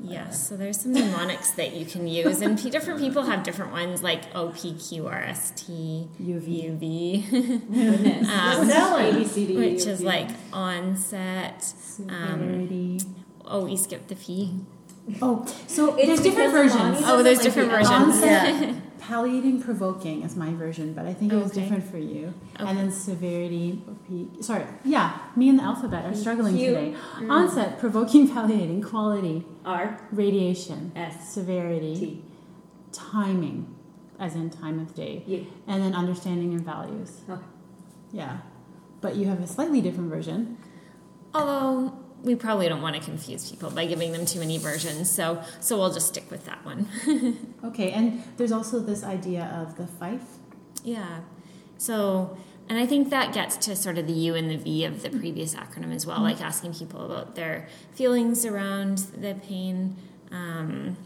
Yes, 0.00 0.48
so 0.48 0.56
there's 0.56 0.80
some 0.80 0.92
mnemonics 0.92 1.52
that 1.52 1.74
you 1.74 1.86
can 1.86 2.06
use, 2.06 2.40
and 2.40 2.60
different 2.70 3.00
people 3.00 3.22
have 3.24 3.42
different 3.42 3.72
ones 3.72 4.02
like 4.02 4.22
O 4.34 4.48
P 4.50 4.74
Q 4.74 5.06
R 5.06 5.22
S 5.22 5.52
T 5.56 6.08
UV. 6.20 6.48
U 6.64 6.76
V, 6.76 7.24
Um. 8.24 8.68
ABCD, 8.68 9.56
which 9.56 9.86
is 9.86 10.00
like 10.00 10.28
onset. 10.52 11.62
Severity. 11.62 13.00
Oh, 13.44 13.64
we 13.64 13.76
skipped 13.76 14.08
the 14.08 14.16
P. 14.16 14.60
oh, 15.22 15.44
so 15.66 15.94
It's 15.96 16.06
there's 16.06 16.20
different 16.20 16.52
versions. 16.52 16.98
Oh, 17.04 17.22
there's 17.22 17.38
doesn't 17.38 17.44
different 17.54 17.70
the 17.70 17.76
versions. 17.76 18.22
Onset, 18.22 18.98
palliating 19.00 19.62
provoking 19.62 20.22
is 20.22 20.34
my 20.36 20.52
version, 20.54 20.94
but 20.94 21.04
I 21.06 21.12
think 21.12 21.32
it 21.32 21.36
was 21.36 21.50
Okay. 21.52 21.60
different 21.62 21.84
for 21.90 21.98
you. 21.98 22.32
Okay. 22.58 22.64
And 22.68 22.78
then 22.78 22.90
severity, 22.90 23.82
sorry, 24.40 24.64
yeah, 24.84 25.18
me 25.36 25.48
and 25.50 25.58
the 25.58 25.62
alphabet 25.62 26.06
are 26.06 26.14
struggling 26.14 26.56
Q. 26.56 26.68
today. 26.68 26.94
Mm. 27.18 27.30
Onset, 27.30 27.78
provoking, 27.78 28.28
palliating, 28.34 28.82
quality, 28.82 29.44
R 29.64 30.00
radiation, 30.10 30.92
S 30.96 31.32
severity, 31.32 31.94
T 31.96 32.22
timing, 32.92 33.74
as 34.18 34.34
in 34.36 34.48
time 34.50 34.78
of 34.78 34.94
day, 34.94 35.22
U. 35.26 35.46
and 35.66 35.82
then 35.82 35.94
understanding 35.94 36.52
and 36.54 36.64
values. 36.64 37.20
Okay. 37.28 37.42
Yeah, 38.12 38.38
but 39.00 39.16
you 39.16 39.26
have 39.26 39.40
a 39.42 39.46
slightly 39.46 39.80
different 39.82 40.08
version. 40.08 40.56
Although 41.34 41.92
we 42.24 42.34
probably 42.34 42.68
don't 42.68 42.82
want 42.82 42.96
to 42.96 43.02
confuse 43.02 43.50
people 43.50 43.70
by 43.70 43.86
giving 43.86 44.12
them 44.12 44.24
too 44.24 44.40
many 44.40 44.58
versions, 44.58 45.10
so 45.10 45.42
so 45.60 45.76
we'll 45.78 45.92
just 45.92 46.08
stick 46.08 46.30
with 46.30 46.44
that 46.46 46.64
one. 46.64 46.88
Okay, 47.64 47.92
and 47.92 48.22
there's 48.36 48.52
also 48.52 48.78
this 48.78 49.02
idea 49.02 49.44
of 49.60 49.76
the 49.78 49.86
FIFE. 49.86 50.20
Yeah. 50.84 51.20
So, 51.78 52.36
and 52.68 52.78
I 52.78 52.84
think 52.86 53.08
that 53.08 53.32
gets 53.32 53.56
to 53.66 53.74
sort 53.74 53.96
of 53.96 54.06
the 54.06 54.12
U 54.12 54.34
and 54.34 54.50
the 54.50 54.58
V 54.58 54.84
of 54.84 55.02
the 55.02 55.08
previous 55.08 55.54
acronym 55.54 55.92
as 55.94 56.06
well, 56.06 56.20
like 56.20 56.42
asking 56.42 56.74
people 56.74 57.04
about 57.06 57.34
their 57.34 57.68
feelings 57.92 58.44
around 58.44 58.98
the 58.98 59.34
pain. 59.34 59.96
Um, 60.30 60.98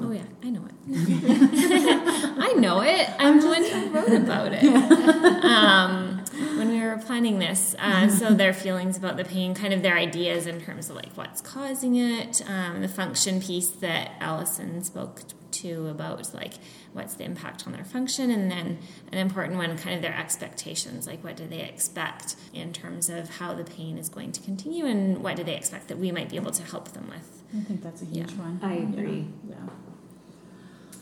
oh, 0.00 0.10
yeah, 0.10 0.22
I 0.42 0.50
know 0.50 0.64
it. 0.66 0.74
I 2.38 2.52
know 2.54 2.80
it. 2.80 3.08
I'm 3.18 3.40
the 3.40 3.46
one 3.46 3.64
who 3.64 3.88
wrote 3.90 4.12
about 4.12 4.52
it. 4.52 4.64
Um, 5.44 6.23
when 6.56 6.68
we 6.70 6.80
were 6.80 6.96
planning 6.98 7.38
this, 7.38 7.74
uh, 7.78 8.08
so 8.20 8.34
their 8.34 8.52
feelings 8.52 8.96
about 8.96 9.16
the 9.16 9.24
pain, 9.24 9.54
kind 9.54 9.72
of 9.72 9.82
their 9.82 9.96
ideas 9.96 10.46
in 10.46 10.60
terms 10.60 10.90
of 10.90 10.96
like 10.96 11.12
what's 11.16 11.40
causing 11.40 11.96
it, 11.96 12.42
um, 12.48 12.80
the 12.82 12.88
function 12.88 13.40
piece 13.40 13.68
that 13.70 14.12
Allison 14.20 14.82
spoke 14.82 15.22
to 15.52 15.86
about 15.86 16.34
like 16.34 16.54
what's 16.92 17.14
the 17.14 17.24
impact 17.24 17.66
on 17.66 17.72
their 17.72 17.84
function, 17.84 18.30
and 18.30 18.50
then 18.50 18.78
an 19.12 19.18
important 19.18 19.56
one, 19.56 19.76
kind 19.78 19.94
of 19.96 20.02
their 20.02 20.14
expectations, 20.16 21.06
like 21.06 21.22
what 21.24 21.36
do 21.36 21.46
they 21.46 21.60
expect 21.62 22.36
in 22.52 22.72
terms 22.72 23.08
of 23.08 23.28
how 23.38 23.54
the 23.54 23.64
pain 23.64 23.96
is 23.98 24.08
going 24.08 24.32
to 24.32 24.40
continue, 24.40 24.84
and 24.86 25.22
what 25.22 25.36
do 25.36 25.44
they 25.44 25.56
expect 25.56 25.88
that 25.88 25.98
we 25.98 26.10
might 26.12 26.28
be 26.28 26.36
able 26.36 26.50
to 26.52 26.62
help 26.64 26.88
them 26.92 27.08
with. 27.08 27.42
I 27.56 27.60
think 27.64 27.82
that's 27.82 28.02
a 28.02 28.04
huge 28.06 28.32
Yeah. 28.32 28.38
one. 28.38 28.60
I 28.62 28.74
agree. 28.74 29.26
Yeah. 29.48 29.56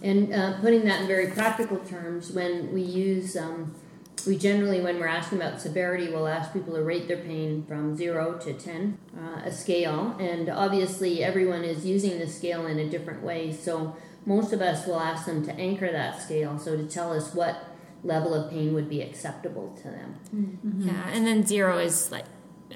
And 0.02 0.34
uh, 0.34 0.58
putting 0.60 0.84
that 0.86 1.02
in 1.02 1.06
very 1.06 1.28
practical 1.28 1.78
terms, 1.78 2.32
when 2.32 2.72
we 2.72 2.82
use, 2.82 3.36
um, 3.36 3.74
we 4.26 4.36
generally, 4.36 4.80
when 4.80 4.98
we're 4.98 5.06
asking 5.06 5.38
about 5.40 5.60
severity, 5.60 6.10
we'll 6.10 6.28
ask 6.28 6.52
people 6.52 6.74
to 6.74 6.82
rate 6.82 7.08
their 7.08 7.18
pain 7.18 7.64
from 7.66 7.96
zero 7.96 8.38
to 8.38 8.52
10, 8.52 8.98
uh, 9.16 9.42
a 9.44 9.52
scale. 9.52 10.16
And 10.18 10.48
obviously, 10.48 11.22
everyone 11.22 11.64
is 11.64 11.84
using 11.84 12.18
the 12.18 12.26
scale 12.26 12.66
in 12.66 12.78
a 12.78 12.88
different 12.88 13.22
way. 13.22 13.52
So, 13.52 13.96
most 14.24 14.52
of 14.52 14.60
us 14.60 14.86
will 14.86 15.00
ask 15.00 15.26
them 15.26 15.44
to 15.46 15.52
anchor 15.54 15.90
that 15.90 16.22
scale, 16.22 16.58
so 16.58 16.76
to 16.76 16.86
tell 16.86 17.12
us 17.12 17.34
what 17.34 17.64
level 18.04 18.34
of 18.34 18.50
pain 18.50 18.72
would 18.74 18.88
be 18.88 19.02
acceptable 19.02 19.76
to 19.82 19.84
them. 19.84 20.58
Yeah, 20.78 21.08
and 21.12 21.26
then 21.26 21.44
zero 21.44 21.78
is 21.78 22.10
like 22.10 22.26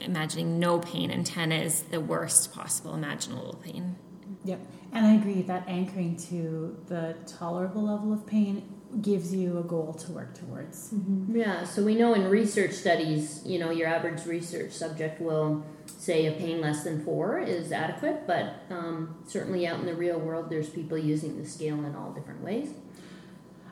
imagining 0.01 0.59
no 0.59 0.79
pain, 0.79 1.11
and 1.11 1.25
ten 1.25 1.53
is 1.53 1.83
the 1.85 2.01
worst 2.01 2.53
possible 2.53 2.95
imaginable 2.95 3.61
pain. 3.63 3.97
Yep. 4.45 4.61
And 4.93 5.07
I 5.07 5.15
agree 5.15 5.43
that 5.43 5.69
anchoring 5.69 6.17
to 6.31 6.77
the 6.87 7.17
tolerable 7.27 7.83
level 7.83 8.13
of 8.13 8.27
pain 8.27 8.76
gives 9.01 9.35
you 9.35 9.59
a 9.59 9.63
goal 9.63 9.93
to 9.93 10.13
work 10.13 10.35
towards. 10.35 10.95
Yeah, 11.29 11.65
so 11.65 11.83
we 11.83 11.95
know 11.95 12.15
in 12.15 12.29
research 12.29 12.73
studies, 12.73 13.43
you 13.45 13.59
know, 13.59 13.71
your 13.71 13.89
average 13.89 14.25
research 14.27 14.73
subject 14.73 15.21
will 15.21 15.65
say 15.87 16.27
a 16.27 16.33
pain 16.33 16.61
less 16.61 16.85
than 16.85 17.05
four 17.05 17.39
is 17.39 17.73
adequate, 17.73 18.27
but 18.27 18.63
um, 18.71 19.17
certainly 19.27 19.67
out 19.67 19.81
in 19.81 19.87
the 19.87 19.95
real 19.95 20.19
world, 20.19 20.51
there's 20.51 20.69
people 20.69 20.97
using 20.97 21.37
the 21.41 21.49
scale 21.49 21.85
in 21.85 21.95
all 21.95 22.13
different 22.13 22.43
ways. 22.43 22.71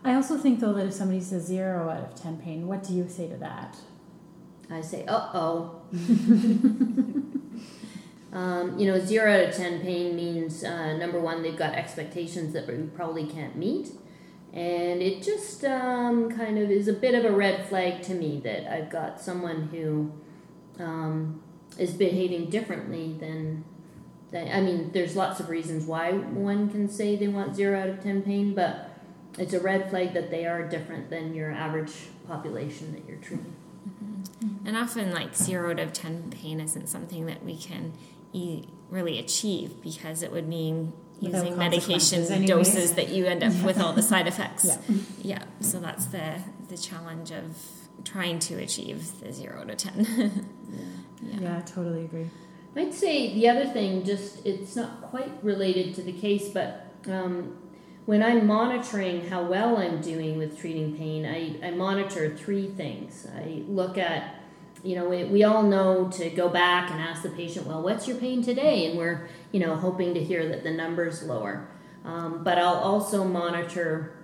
I 0.04 0.14
also 0.14 0.36
think, 0.36 0.60
though, 0.60 0.74
that 0.74 0.86
if 0.86 0.92
somebody 0.92 1.20
says 1.20 1.46
zero 1.46 1.88
out 1.88 2.02
of 2.02 2.14
10 2.14 2.38
pain, 2.38 2.66
what 2.66 2.82
do 2.82 2.92
you 2.92 3.08
say 3.08 3.28
to 3.28 3.36
that? 3.36 3.76
I 4.70 4.80
say, 4.80 5.04
uh 5.06 5.30
oh. 5.32 5.82
um, 8.32 8.78
you 8.78 8.86
know, 8.86 8.98
zero 8.98 9.32
out 9.32 9.48
of 9.48 9.54
10 9.54 9.80
pain 9.80 10.14
means 10.16 10.64
uh, 10.64 10.96
number 10.96 11.20
one, 11.20 11.42
they've 11.42 11.56
got 11.56 11.74
expectations 11.74 12.52
that 12.52 12.66
we 12.66 12.74
probably 12.88 13.26
can't 13.26 13.56
meet. 13.56 13.92
And 14.54 15.02
it 15.02 15.22
just 15.22 15.64
um, 15.64 16.30
kind 16.30 16.58
of 16.58 16.70
is 16.70 16.86
a 16.86 16.92
bit 16.92 17.16
of 17.16 17.24
a 17.24 17.34
red 17.34 17.66
flag 17.66 18.02
to 18.02 18.14
me 18.14 18.40
that 18.44 18.72
I've 18.72 18.88
got 18.88 19.20
someone 19.20 19.68
who 19.68 20.12
um, 20.82 21.42
is 21.76 21.92
behaving 21.92 22.50
differently 22.50 23.16
than. 23.18 23.64
I 24.32 24.60
mean, 24.60 24.90
there's 24.92 25.14
lots 25.14 25.38
of 25.38 25.48
reasons 25.48 25.86
why 25.86 26.10
one 26.10 26.68
can 26.68 26.88
say 26.88 27.14
they 27.14 27.28
want 27.28 27.54
zero 27.54 27.80
out 27.80 27.88
of 27.88 28.02
10 28.02 28.22
pain, 28.22 28.52
but 28.52 28.90
it's 29.38 29.54
a 29.54 29.60
red 29.60 29.90
flag 29.90 30.12
that 30.14 30.32
they 30.32 30.44
are 30.44 30.68
different 30.68 31.08
than 31.08 31.34
your 31.34 31.52
average 31.52 31.92
population 32.26 32.92
that 32.94 33.06
you're 33.06 33.18
treating. 33.18 33.54
And 34.64 34.76
often, 34.76 35.12
like 35.12 35.34
zero 35.36 35.70
out 35.70 35.78
of 35.78 35.92
ten 35.92 36.30
pain 36.30 36.60
isn't 36.60 36.88
something 36.88 37.26
that 37.26 37.44
we 37.44 37.56
can 37.56 37.92
e- 38.32 38.64
really 38.90 39.18
achieve 39.18 39.82
because 39.82 40.22
it 40.22 40.32
would 40.32 40.48
mean 40.48 40.92
using 41.20 41.56
medication 41.56 42.20
consequences 42.20 42.30
anyways. 42.30 42.48
doses 42.68 42.92
that 42.94 43.08
you 43.10 43.26
end 43.26 43.42
up 43.42 43.54
with 43.62 43.80
all 43.80 43.92
the 43.92 44.02
side 44.02 44.26
effects. 44.26 44.64
Yeah. 44.64 44.78
Yeah, 45.24 45.44
so 45.60 45.80
that's 45.80 46.04
the 46.06 46.34
the 46.68 46.76
challenge 46.76 47.30
of 47.30 47.56
trying 48.04 48.38
to 48.40 48.56
achieve 48.56 49.20
the 49.20 49.32
zero 49.32 49.64
to 49.64 49.74
ten. 49.74 50.48
Yeah, 51.22 51.40
yeah. 51.40 51.58
I 51.58 51.60
totally 51.62 52.04
agree. 52.04 52.28
I'd 52.76 52.92
say 52.92 53.32
the 53.34 53.48
other 53.48 53.64
thing, 53.66 54.04
just 54.04 54.44
it's 54.44 54.76
not 54.76 55.00
quite 55.02 55.32
related 55.42 55.94
to 55.94 56.02
the 56.02 56.12
case, 56.12 56.48
but 56.48 56.86
um, 57.06 57.56
when 58.06 58.22
I'm 58.22 58.46
monitoring 58.46 59.28
how 59.28 59.44
well 59.44 59.78
I'm 59.78 60.00
doing 60.00 60.36
with 60.36 60.58
treating 60.58 60.96
pain, 60.96 61.24
I, 61.24 61.66
I 61.66 61.70
monitor 61.70 62.36
three 62.36 62.68
things. 62.68 63.26
I 63.34 63.62
look 63.66 63.96
at, 63.96 64.34
you 64.82 64.96
know, 64.96 65.08
we, 65.08 65.24
we 65.24 65.44
all 65.44 65.62
know 65.62 66.08
to 66.10 66.28
go 66.30 66.48
back 66.48 66.90
and 66.90 67.00
ask 67.00 67.22
the 67.22 67.30
patient, 67.30 67.66
well, 67.66 67.80
what's 67.80 68.06
your 68.06 68.18
pain 68.18 68.42
today? 68.42 68.86
And 68.90 68.98
we're, 68.98 69.28
you 69.54 69.60
know, 69.60 69.76
hoping 69.76 70.12
to 70.14 70.20
hear 70.20 70.48
that 70.48 70.64
the 70.64 70.70
number's 70.72 71.22
lower. 71.22 71.68
Um, 72.04 72.42
but 72.42 72.58
I'll 72.58 72.74
also 72.74 73.22
monitor 73.22 74.16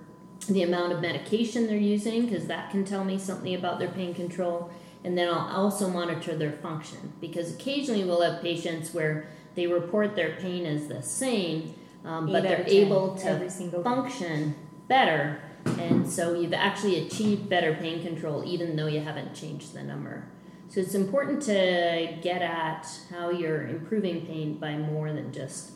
the 0.49 0.65
amount 0.65 0.93
of 0.93 1.01
medication 1.01 1.69
they're 1.69 1.77
using 1.77 2.27
because 2.27 2.49
that 2.49 2.73
can 2.73 2.85
tell 2.85 3.05
me 3.05 3.17
something 3.17 3.55
about 3.55 3.79
their 3.79 3.91
pain 3.91 4.13
control. 4.13 4.73
And 5.05 5.17
then 5.17 5.29
I'll 5.29 5.67
also 5.67 5.89
monitor 5.89 6.35
their 6.35 6.51
function 6.51 7.13
because 7.21 7.55
occasionally 7.55 8.03
we'll 8.03 8.23
have 8.23 8.43
patients 8.43 8.93
where 8.93 9.29
they 9.55 9.69
report 9.69 10.17
their 10.17 10.33
pain 10.33 10.67
as 10.67 10.89
the 10.89 11.01
same, 11.01 11.75
um, 12.05 12.27
but 12.27 12.43
they're 12.43 12.65
able 12.67 13.15
to 13.19 13.49
function 13.85 14.57
better. 14.89 15.41
And 15.79 16.11
so 16.11 16.35
you've 16.35 16.55
actually 16.55 17.07
achieved 17.07 17.49
better 17.49 17.75
pain 17.75 18.03
control 18.03 18.43
even 18.45 18.75
though 18.75 18.89
you 18.89 18.99
haven't 18.99 19.37
changed 19.37 19.75
the 19.75 19.85
number. 19.85 20.25
So 20.71 20.79
it's 20.79 20.95
important 20.95 21.43
to 21.43 22.17
get 22.23 22.43
at 22.43 22.87
how 23.11 23.31
you're 23.31 23.67
improving 23.67 24.25
pain 24.25 24.55
by 24.55 24.77
more 24.77 25.13
than 25.13 25.33
just 25.33 25.73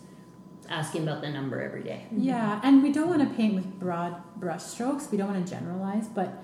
asking 0.69 1.03
about 1.03 1.21
the 1.21 1.31
number 1.31 1.61
every 1.61 1.83
day. 1.83 2.07
Yeah, 2.17 2.61
and 2.63 2.81
we 2.81 2.93
don't 2.93 3.09
want 3.09 3.29
to 3.29 3.37
paint 3.37 3.57
with 3.57 3.81
broad 3.81 4.23
brush 4.37 4.63
strokes. 4.63 5.09
We 5.11 5.19
don't 5.19 5.33
want 5.33 5.45
to 5.45 5.53
generalize, 5.53 6.07
but 6.07 6.41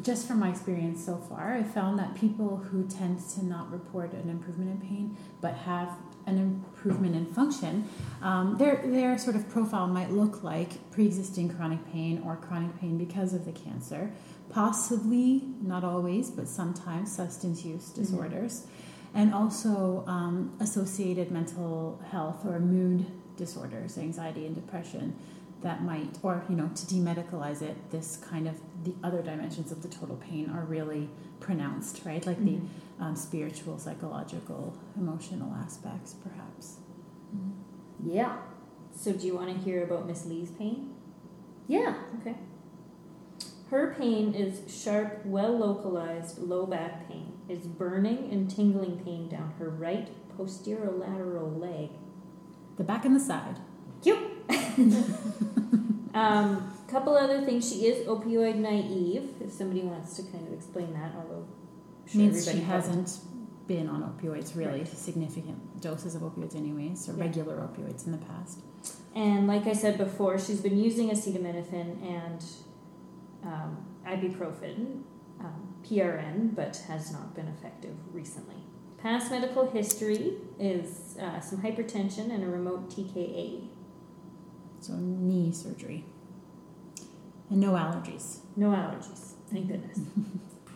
just 0.00 0.26
from 0.26 0.38
my 0.38 0.48
experience 0.48 1.04
so 1.04 1.18
far, 1.18 1.52
I 1.52 1.62
found 1.62 1.98
that 1.98 2.14
people 2.14 2.56
who 2.56 2.86
tend 2.88 3.20
to 3.34 3.44
not 3.44 3.70
report 3.70 4.14
an 4.14 4.30
improvement 4.30 4.70
in 4.70 4.88
pain 4.88 5.16
but 5.42 5.54
have 5.54 5.90
an 6.26 6.38
improvement 6.38 7.14
in 7.14 7.26
function, 7.26 7.88
um, 8.22 8.56
their 8.56 8.76
their 8.86 9.18
sort 9.18 9.36
of 9.36 9.48
profile 9.48 9.86
might 9.86 10.10
look 10.10 10.42
like 10.42 10.90
pre-existing 10.90 11.54
chronic 11.54 11.84
pain 11.92 12.22
or 12.24 12.36
chronic 12.36 12.78
pain 12.80 12.96
because 12.96 13.34
of 13.34 13.44
the 13.44 13.52
cancer, 13.52 14.10
possibly 14.52 15.42
not 15.62 15.82
always, 15.82 16.30
but 16.30 16.46
sometimes 16.46 17.10
substance 17.10 17.64
use 17.64 17.88
disorders, 17.88 18.66
and 19.14 19.34
also 19.34 20.04
um, 20.06 20.54
associated 20.60 21.30
mental 21.30 22.00
health 22.10 22.44
or 22.44 22.58
mood 22.60 23.06
disorders, 23.36 23.98
anxiety 23.98 24.46
and 24.46 24.54
depression 24.54 25.16
that 25.62 25.82
might, 25.82 26.18
or 26.22 26.44
you 26.48 26.56
know, 26.56 26.68
to 26.74 26.86
demedicalize 26.86 27.62
it, 27.62 27.76
this 27.90 28.16
kind 28.16 28.48
of 28.48 28.60
the 28.84 28.94
other 29.02 29.22
dimensions 29.22 29.70
of 29.70 29.82
the 29.82 29.88
total 29.88 30.16
pain 30.16 30.50
are 30.50 30.64
really 30.64 31.08
pronounced, 31.40 32.02
right? 32.04 32.26
Like 32.26 32.44
the 32.44 32.58
um, 33.00 33.16
spiritual, 33.16 33.78
psychological, 33.78 34.76
emotional 34.96 35.54
aspects, 35.54 36.14
perhaps. 36.14 36.76
Yeah. 38.04 38.36
So, 38.94 39.12
do 39.12 39.26
you 39.26 39.34
want 39.34 39.48
to 39.48 39.64
hear 39.64 39.84
about 39.84 40.06
Miss 40.06 40.26
Lee's 40.26 40.50
pain? 40.50 40.94
Yeah. 41.68 41.94
Okay. 42.20 42.34
Her 43.72 43.94
pain 43.98 44.34
is 44.34 44.70
sharp, 44.70 45.24
well 45.24 45.56
localized 45.56 46.36
low 46.36 46.66
back 46.66 47.08
pain. 47.08 47.32
It's 47.48 47.66
burning 47.66 48.28
and 48.30 48.50
tingling 48.50 49.00
pain 49.02 49.30
down 49.30 49.54
her 49.58 49.70
right 49.70 50.10
posterolateral 50.36 51.58
leg. 51.58 51.88
The 52.76 52.84
back 52.84 53.06
and 53.06 53.16
the 53.16 53.20
side. 53.20 53.56
Cute. 54.02 54.18
um, 56.14 56.70
couple 56.86 57.16
other 57.16 57.40
things. 57.46 57.66
She 57.66 57.86
is 57.86 58.06
opioid 58.06 58.56
naive. 58.56 59.30
If 59.40 59.50
somebody 59.52 59.80
wants 59.80 60.16
to 60.16 60.22
kind 60.24 60.46
of 60.46 60.52
explain 60.52 60.92
that, 60.92 61.12
although 61.16 61.46
sure 62.04 62.20
Means 62.20 62.44
she 62.50 62.58
hasn't 62.60 63.20
been 63.66 63.88
on 63.88 64.02
opioids 64.02 64.54
really 64.54 64.84
significant 64.84 65.80
doses 65.80 66.14
of 66.14 66.20
opioids 66.20 66.54
anyways, 66.54 67.08
or 67.08 67.14
Yeah. 67.14 67.24
regular 67.24 67.56
opioids 67.56 68.04
in 68.04 68.12
the 68.12 68.18
past. 68.18 68.58
And 69.14 69.46
like 69.46 69.66
I 69.66 69.72
said 69.72 69.96
before, 69.96 70.38
she's 70.38 70.60
been 70.60 70.76
using 70.76 71.08
acetaminophen 71.08 72.02
and 72.06 72.44
um, 73.44 73.84
ibuprofen, 74.06 75.02
um, 75.40 75.74
PRN, 75.84 76.54
but 76.54 76.76
has 76.88 77.12
not 77.12 77.34
been 77.34 77.48
effective 77.48 77.94
recently. 78.12 78.56
Past 78.98 79.30
medical 79.30 79.68
history 79.70 80.34
is 80.58 81.16
uh, 81.20 81.40
some 81.40 81.60
hypertension 81.60 82.32
and 82.32 82.44
a 82.44 82.46
remote 82.46 82.88
TKA. 82.88 83.66
So 84.80 84.94
knee 84.94 85.52
surgery. 85.52 86.04
And 87.50 87.60
no 87.60 87.72
allergies. 87.72 88.38
No 88.56 88.68
allergies, 88.68 89.32
thank 89.50 89.68
goodness. 89.68 89.98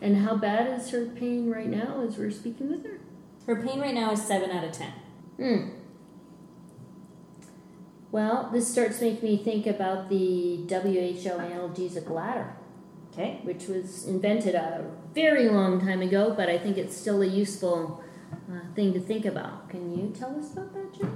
And 0.01 0.19
how 0.19 0.37
bad 0.37 0.79
is 0.79 0.91
her 0.91 1.07
pain 1.07 1.51
right 1.51 1.69
now 1.69 2.05
as 2.07 2.19
we're 2.19 2.31
speaking 2.31 2.71
with 2.71 2.85
her? 2.85 2.99
Her 3.47 3.63
pain 3.63 3.81
right 3.81 3.95
now 3.95 4.13
is 4.13 4.23
7 4.23 4.51
out 4.51 4.65
of 4.65 4.73
10. 4.73 4.93
Hmm. 5.37 5.69
Well, 8.13 8.51
this 8.53 8.71
starts 8.71 9.01
making 9.01 9.29
me 9.29 9.37
think 9.37 9.67
about 9.67 10.09
the 10.09 10.57
WHO 10.69 11.31
analgesic 11.31 12.09
ladder, 12.09 12.55
Okay. 13.13 13.41
which 13.43 13.67
was 13.67 14.07
invented 14.07 14.55
a 14.55 14.85
very 15.15 15.49
long 15.49 15.81
time 15.81 16.03
ago, 16.03 16.33
but 16.37 16.49
I 16.49 16.59
think 16.59 16.79
it's 16.79 16.97
still 16.97 17.23
a 17.23 17.27
useful 17.27 18.03
uh, 18.51 18.61
thing 18.75 18.93
to 18.95 19.01
think 19.01 19.25
about. 19.27 19.69
Can 19.69 19.97
you 19.97 20.13
tell 20.17 20.39
us 20.39 20.53
about 20.53 20.73
that, 20.75 20.95
Jimmy? 20.95 21.11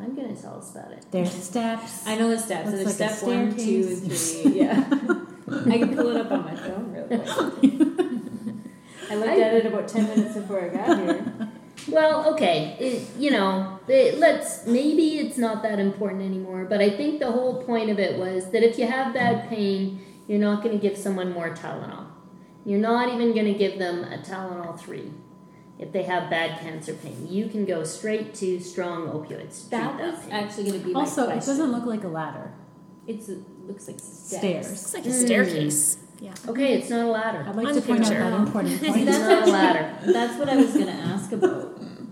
I'm 0.00 0.14
going 0.14 0.34
to 0.34 0.40
tell 0.40 0.58
us 0.58 0.70
about 0.70 0.92
it. 0.92 1.04
There's 1.10 1.32
steps. 1.32 2.06
I 2.06 2.14
know 2.16 2.28
the 2.30 2.38
steps. 2.38 2.70
So 2.70 2.76
there's 2.76 3.00
like 3.00 3.10
a 3.10 3.14
step 3.14 3.28
one, 3.28 3.56
two, 3.56 3.98
and 4.02 4.12
three. 4.12 4.60
Yeah. 4.60 4.76
I 5.74 5.78
can 5.78 5.96
pull 5.96 6.08
it 6.08 6.20
up 6.20 6.30
on 6.30 6.44
my 6.44 6.54
phone 6.54 6.92
real 6.92 7.06
quick. 7.08 7.26
I 9.10 9.14
looked 9.16 9.38
at 9.40 9.54
it 9.54 9.66
about 9.66 9.88
10 9.88 10.04
minutes 10.04 10.34
before 10.36 10.60
I 10.60 10.68
got 10.68 10.98
here. 10.98 11.34
Well, 11.90 12.32
okay, 12.34 12.76
it, 12.78 13.08
you 13.18 13.30
know, 13.30 13.78
it, 13.88 14.18
let's 14.18 14.66
maybe 14.66 15.18
it's 15.18 15.38
not 15.38 15.62
that 15.62 15.78
important 15.78 16.22
anymore, 16.22 16.64
but 16.68 16.80
I 16.80 16.90
think 16.90 17.20
the 17.20 17.30
whole 17.32 17.62
point 17.64 17.90
of 17.90 17.98
it 17.98 18.18
was 18.18 18.50
that 18.50 18.62
if 18.62 18.78
you 18.78 18.86
have 18.86 19.14
bad 19.14 19.48
pain, 19.48 20.00
you're 20.26 20.38
not 20.38 20.62
going 20.62 20.78
to 20.78 20.82
give 20.88 20.96
someone 20.98 21.32
more 21.32 21.50
Tylenol. 21.50 22.06
You're 22.64 22.80
not 22.80 23.08
even 23.14 23.32
going 23.32 23.46
to 23.46 23.54
give 23.54 23.78
them 23.78 24.04
a 24.04 24.18
Tylenol 24.18 24.78
3 24.78 25.10
if 25.78 25.92
they 25.92 26.02
have 26.02 26.28
bad 26.28 26.60
cancer 26.60 26.92
pain. 26.92 27.26
You 27.30 27.48
can 27.48 27.64
go 27.64 27.84
straight 27.84 28.34
to 28.34 28.60
strong 28.60 29.06
opioids. 29.08 29.64
to 29.64 29.70
treat 29.70 29.70
That 29.70 29.98
was 30.00 30.18
pain. 30.24 30.32
actually 30.32 30.64
going 30.64 30.80
to 30.80 30.86
be 30.86 30.92
my 30.92 31.00
also, 31.00 31.28
it 31.30 31.36
doesn't 31.36 31.72
look 31.72 31.86
like 31.86 32.04
a 32.04 32.08
ladder. 32.08 32.52
It's 33.06 33.28
it 33.30 33.38
looks 33.66 33.86
like 33.88 33.98
steps. 34.00 34.36
Stairs. 34.38 34.70
It's 34.72 34.92
like 34.94 35.06
a 35.06 35.08
Mm. 35.08 35.24
staircase. 35.26 35.98
Yeah. 36.20 36.34
Okay, 36.48 36.74
it's 36.74 36.90
not 36.90 37.06
a 37.06 37.10
ladder. 37.10 37.44
I'd 37.48 37.54
like 37.54 37.68
On 37.68 37.74
to 37.74 37.80
the 37.80 37.86
point 37.86 38.00
out 38.02 38.08
picture. 38.08 38.24
that 38.30 38.40
important 38.40 38.82
point. 38.82 38.98
It's 38.98 39.04
that's 39.06 39.18
not 39.20 39.48
a 39.48 39.50
ladder. 39.52 40.12
That's 40.12 40.36
what 40.38 40.48
I 40.48 40.56
was 40.56 40.72
going 40.74 40.86
to 40.86 40.92
ask 40.92 41.32
about 41.32 41.67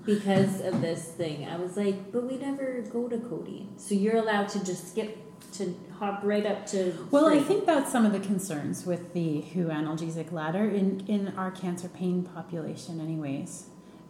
because 0.06 0.60
of 0.60 0.80
this 0.80 1.04
thing. 1.04 1.46
I 1.46 1.56
was 1.56 1.76
like, 1.76 2.12
but 2.12 2.24
we 2.24 2.38
never 2.38 2.82
go 2.90 3.08
to 3.08 3.18
codeine, 3.18 3.74
so 3.76 3.94
you're 3.94 4.16
allowed 4.16 4.48
to 4.50 4.64
just 4.64 4.88
skip 4.90 5.18
to 5.52 5.74
hop 5.98 6.20
right 6.22 6.46
up 6.46 6.66
to. 6.66 6.94
Well, 7.10 7.26
I 7.26 7.40
think 7.40 7.66
that's 7.66 7.90
some 7.90 8.06
of 8.06 8.12
the 8.12 8.20
concerns 8.20 8.86
with 8.86 9.12
the 9.12 9.40
WHO 9.40 9.66
analgesic 9.66 10.32
ladder 10.32 10.68
in, 10.68 11.04
in 11.06 11.28
our 11.36 11.50
cancer 11.50 11.88
pain 11.88 12.22
population, 12.22 13.00
anyways, 13.00 13.66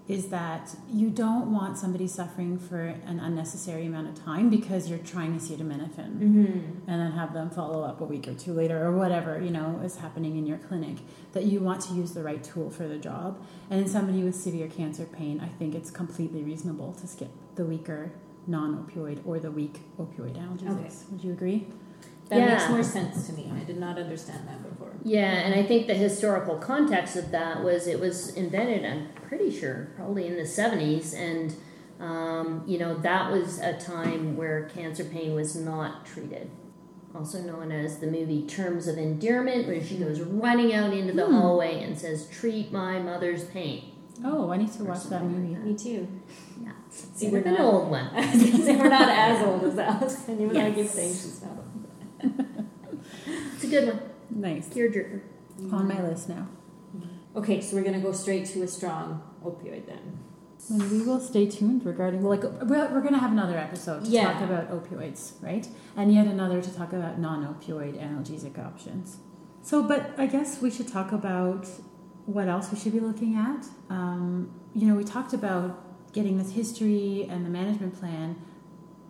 is 0.08 0.28
that 0.28 0.74
you 0.88 1.10
don't 1.10 1.52
want 1.52 1.76
somebody 1.76 2.06
suffering 2.06 2.56
for 2.58 2.80
an 2.80 3.18
unnecessary 3.18 3.86
amount 3.86 4.08
of 4.08 4.24
time 4.24 4.48
because 4.48 4.88
you're 4.88 5.00
trying 5.00 5.36
to 5.38 5.40
acetaminophen 5.44 6.18
Mm-hmm. 6.18 6.88
and 6.88 7.00
then 7.00 7.12
have 7.12 7.34
them 7.34 7.50
follow 7.50 7.82
up 7.82 8.00
a 8.00 8.04
week 8.04 8.28
or 8.28 8.34
two 8.34 8.52
later 8.52 8.84
or 8.84 8.92
whatever, 8.92 9.40
you 9.40 9.50
know, 9.50 9.80
is 9.84 9.96
happening 9.96 10.36
in 10.36 10.46
your 10.46 10.58
clinic. 10.58 10.98
That 11.32 11.44
you 11.44 11.60
want 11.60 11.80
to 11.82 11.94
use 11.94 12.12
the 12.12 12.22
right 12.22 12.42
tool 12.42 12.70
for 12.70 12.86
the 12.86 12.98
job. 12.98 13.44
And 13.68 13.80
in 13.80 13.88
somebody 13.88 14.22
with 14.22 14.36
severe 14.36 14.68
cancer 14.68 15.04
pain, 15.06 15.40
I 15.40 15.48
think 15.58 15.74
it's 15.74 15.90
completely 15.90 16.42
reasonable 16.44 16.92
to 16.94 17.06
skip 17.06 17.30
the 17.56 17.64
weaker 17.64 18.12
non 18.46 18.76
opioid 18.86 19.26
or 19.26 19.40
the 19.40 19.50
weak 19.50 19.80
opioid 19.98 20.36
analgesics. 20.36 21.10
Would 21.10 21.24
you 21.24 21.32
agree? 21.32 21.66
That 22.28 22.48
makes 22.48 22.68
more 22.68 22.82
sense 22.82 23.26
to 23.28 23.32
me. 23.34 23.52
I 23.54 23.64
did 23.64 23.78
not 23.78 23.98
understand 23.98 24.48
that 24.48 24.62
before. 24.68 24.92
Yeah, 25.04 25.26
and 25.30 25.54
I 25.54 25.62
think 25.62 25.86
the 25.86 25.94
historical 25.94 26.56
context 26.56 27.14
of 27.16 27.30
that 27.30 27.62
was 27.62 27.86
it 27.86 28.00
was 28.00 28.34
invented, 28.34 28.84
I'm 28.84 29.08
pretty 29.28 29.56
sure, 29.56 29.90
probably 29.96 30.26
in 30.26 30.34
the 30.34 30.42
70s. 30.42 31.14
And, 31.14 31.54
um, 32.00 32.64
you 32.66 32.78
know, 32.78 32.94
that 32.98 33.30
was 33.30 33.60
a 33.60 33.74
time 33.74 34.36
where 34.36 34.68
cancer 34.74 35.04
pain 35.04 35.34
was 35.34 35.54
not 35.54 36.04
treated. 36.04 36.50
Also 37.14 37.40
known 37.40 37.70
as 37.72 37.98
the 38.00 38.08
movie 38.08 38.42
Terms 38.46 38.88
of 38.88 38.98
Endearment, 38.98 39.68
where 39.68 39.82
she 39.82 39.96
goes 39.96 40.20
running 40.20 40.74
out 40.74 40.92
into 40.92 41.12
the 41.12 41.24
Hmm. 41.26 41.34
hallway 41.36 41.82
and 41.82 41.96
says, 41.96 42.26
Treat 42.28 42.72
my 42.72 42.98
mother's 42.98 43.44
pain. 43.44 43.92
Oh, 44.24 44.50
I 44.50 44.56
need 44.56 44.72
to 44.72 44.84
watch 44.84 45.04
that 45.04 45.20
something 45.20 45.52
like 45.54 45.62
movie. 45.62 45.70
Me 45.72 45.76
too. 45.78 46.08
Yeah. 46.62 46.72
See, 46.90 47.26
It's 47.26 47.32
we're 47.32 47.40
an 47.42 47.56
old 47.60 47.90
one. 47.90 48.06
I 48.12 48.20
was 48.32 48.42
gonna 48.50 48.64
say 48.64 48.76
we're 48.76 48.88
not 48.88 49.08
as 49.08 49.46
old 49.46 49.62
as 49.64 49.78
Alice, 49.78 50.28
and 50.28 50.40
even 50.40 50.54
though 50.54 50.60
I 50.60 50.68
keep 50.70 50.76
Yes. 50.78 50.90
saying 50.92 51.12
she's 51.12 51.42
not 51.42 51.50
old. 51.52 51.65
It's 53.54 53.64
a 53.64 53.68
good 53.68 53.88
one. 53.88 54.00
Nice. 54.30 54.68
Tearjerker. 54.68 55.20
On 55.72 55.88
my 55.88 56.02
list 56.02 56.28
now. 56.28 56.48
Okay, 57.34 57.60
so 57.60 57.76
we're 57.76 57.82
gonna 57.84 58.00
go 58.00 58.12
straight 58.12 58.46
to 58.46 58.62
a 58.62 58.68
strong 58.68 59.22
opioid 59.44 59.86
then. 59.86 60.18
And 60.70 60.90
we 60.90 61.02
will 61.02 61.20
stay 61.20 61.46
tuned 61.46 61.84
regarding, 61.86 62.22
well, 62.22 62.30
like, 62.30 62.42
we're, 62.42 62.88
we're 62.92 63.00
going 63.02 63.12
to 63.12 63.20
have 63.20 63.30
another 63.30 63.56
episode 63.56 64.04
to 64.06 64.10
Yeah. 64.10 64.32
talk 64.32 64.42
about 64.42 64.70
opioids, 64.70 65.32
right? 65.40 65.68
And 65.96 66.12
yet 66.12 66.26
another 66.26 66.60
to 66.60 66.74
talk 66.74 66.92
about 66.92 67.20
non 67.20 67.44
opioid 67.46 67.94
analgesic 68.02 68.58
options. 68.58 69.18
So, 69.62 69.82
but 69.82 70.14
I 70.18 70.26
guess 70.26 70.60
we 70.60 70.70
should 70.70 70.88
talk 70.88 71.12
about 71.12 71.68
what 72.24 72.48
else 72.48 72.72
we 72.72 72.78
should 72.78 72.94
be 72.94 73.00
looking 73.00 73.36
at. 73.36 73.66
Um, 73.90 74.50
you 74.74 74.88
know, 74.88 74.96
we 74.96 75.04
talked 75.04 75.32
about 75.34 76.12
getting 76.12 76.38
this 76.38 76.50
history 76.52 77.26
and 77.30 77.44
the 77.46 77.50
management 77.50 77.96
plan, 78.00 78.36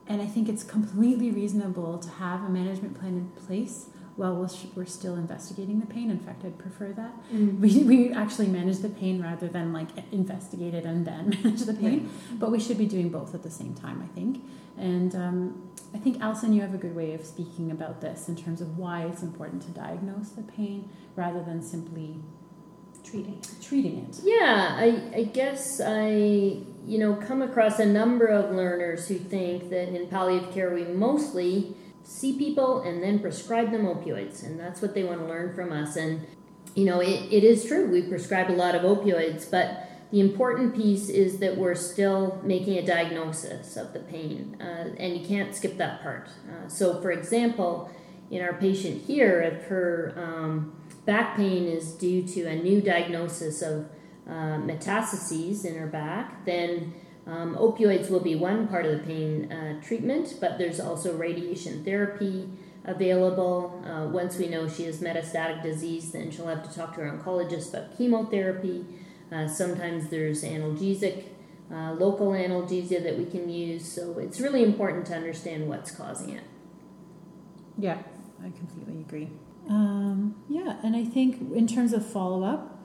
and 0.09 0.23
I 0.23 0.27
think 0.27 0.49
it's 0.49 0.63
completely 0.63 1.31
reasonable 1.31 1.99
to 1.99 2.09
have 2.09 2.45
a 2.45 2.49
management 2.49 2.99
plan 2.99 3.15
in 3.17 3.29
place 3.47 3.87
while 4.17 4.35
we're, 4.75 4.87
still 4.87 5.15
investigating 5.15 5.79
the 5.79 5.87
pain. 5.87 6.11
In 6.11 6.19
fact, 6.19 6.43
I'd 6.45 6.59
prefer 6.59 6.91
that 6.93 7.13
we, 7.31 7.85
we 7.85 8.13
actually 8.13 8.47
manage 8.47 8.79
the 8.79 8.89
pain 8.89 9.21
rather 9.23 9.47
than 9.47 9.73
like 9.75 9.89
investigate 10.11 10.73
it 10.73 10.85
and 10.85 11.07
then 11.07 11.31
manage 11.45 11.61
the 11.63 11.75
pain. 11.75 12.09
But 12.39 12.51
we 12.51 12.59
should 12.59 12.79
be 12.79 12.87
doing 12.87 13.11
both 13.11 13.35
at 13.35 13.43
the 13.43 13.51
same 13.51 13.75
time, 13.75 14.01
I 14.03 14.15
think. 14.15 14.43
And 14.79 15.15
um, 15.15 15.71
I 15.95 15.99
think, 15.99 16.21
Alison, 16.21 16.53
you 16.53 16.63
have 16.63 16.75
a 16.75 16.79
good 16.79 16.95
way 16.97 17.13
of 17.15 17.25
speaking 17.25 17.71
about 17.71 18.01
this 18.01 18.29
in 18.29 18.37
terms 18.37 18.61
of 18.61 18.79
why 18.79 19.05
it's 19.05 19.23
important 19.23 19.63
to 19.63 19.71
diagnose 19.71 20.31
the 20.31 20.43
pain 20.43 20.89
rather 21.15 21.43
than 21.43 21.63
simply 21.63 22.17
Treating. 23.05 23.41
treating 23.63 23.99
it. 23.99 24.21
Yeah, 24.25 24.75
I, 24.77 25.01
I 25.15 25.23
guess 25.25 25.81
I, 25.85 26.59
you 26.87 26.99
know, 26.99 27.15
come 27.15 27.43
across 27.43 27.81
a 27.81 27.85
number 27.85 28.27
of 28.27 28.55
learners 28.55 29.09
who 29.09 29.19
think 29.19 29.71
that 29.71 29.89
in 29.89 30.07
palliative 30.07 30.53
care 30.53 30.73
we 30.73 30.85
mostly 30.85 31.75
see 32.05 32.39
people 32.39 32.83
and 32.83 33.03
then 33.03 33.19
prescribe 33.19 33.73
them 33.73 33.87
opioids, 33.87 34.45
and 34.45 34.59
that's 34.59 34.81
what 34.81 34.95
they 34.95 35.03
want 35.03 35.19
to 35.19 35.27
learn 35.27 35.53
from 35.55 35.73
us. 35.73 35.97
And, 35.97 36.25
you 36.77 36.85
know, 36.85 37.01
it, 37.01 37.33
it 37.33 37.43
is 37.43 37.65
true, 37.65 37.91
we 37.91 38.03
prescribe 38.03 38.51
a 38.51 38.53
lot 38.53 38.77
of 38.77 38.83
opioids, 38.83 39.51
but 39.51 39.89
the 40.13 40.21
important 40.21 40.77
piece 40.77 41.09
is 41.09 41.39
that 41.39 41.57
we're 41.57 41.75
still 41.75 42.41
making 42.45 42.79
a 42.79 42.87
diagnosis 42.87 43.77
of 43.77 43.93
the 43.93 43.99
pain, 43.99 44.57
uh, 44.61 44.95
and 44.97 45.17
you 45.17 45.27
can't 45.27 45.55
skip 45.55 45.77
that 45.79 46.01
part. 46.03 46.29
Uh, 46.49 46.69
so, 46.69 47.01
for 47.03 47.11
example, 47.11 47.91
in 48.31 48.41
our 48.41 48.55
patient 48.55 49.03
here, 49.03 49.41
if 49.41 49.65
her 49.65 50.15
um, 50.17 50.73
back 51.05 51.37
pain 51.37 51.65
is 51.67 51.93
due 51.93 52.23
to 52.23 52.45
a 52.47 52.55
new 52.55 52.81
diagnosis 52.81 53.63
of 53.63 53.89
uh, 54.29 54.59
metastases 54.59 55.65
in 55.65 55.77
her 55.77 55.87
back, 55.87 56.45
then 56.45 56.95
um, 57.27 57.57
opioids 57.57 58.11
will 58.11 58.21
be 58.21 58.35
one 58.35 58.69
part 58.69 58.87
of 58.87 58.93
the 58.93 59.05
pain 59.05 59.51
uh, 59.51 59.81
treatment, 59.83 60.35
but 60.41 60.59
there's 60.59 60.81
also 60.81 61.17
radiation 61.17 61.85
therapy 61.85 62.49
available. 62.85 63.83
Uh, 63.85 64.07
once 64.09 64.39
we 64.39 64.49
know 64.49 64.69
she 64.69 64.85
has 64.85 65.01
metastatic 65.01 65.63
disease, 65.63 66.13
then 66.13 66.31
she'll 66.31 66.47
have 66.47 66.69
to 66.69 66.75
talk 66.75 66.95
to 66.95 67.01
her 67.01 67.11
oncologist 67.11 67.71
about 67.71 67.97
chemotherapy. 67.99 68.85
Uh, 69.33 69.49
sometimes 69.49 70.09
there's 70.09 70.45
analgesic 70.45 71.25
uh, 71.73 71.93
local 71.93 72.29
analgesia 72.29 73.03
that 73.03 73.19
we 73.19 73.25
can 73.25 73.49
use. 73.49 73.91
So 73.91 74.19
it's 74.19 74.41
really 74.41 74.63
important 74.63 75.07
to 75.07 75.15
understand 75.15 75.69
what's 75.69 75.91
causing 75.91 76.31
it. 76.31 76.45
Yeah, 77.77 77.99
I 78.41 78.51
completely 78.51 79.01
agree. 79.01 79.31
Um, 79.69 80.37
yeah, 80.49 80.77
and 80.85 80.95
I 80.95 81.05
think 81.05 81.55
in 81.55 81.67
terms 81.67 81.93
of 81.93 82.07
follow 82.07 82.45
up, 82.45 82.76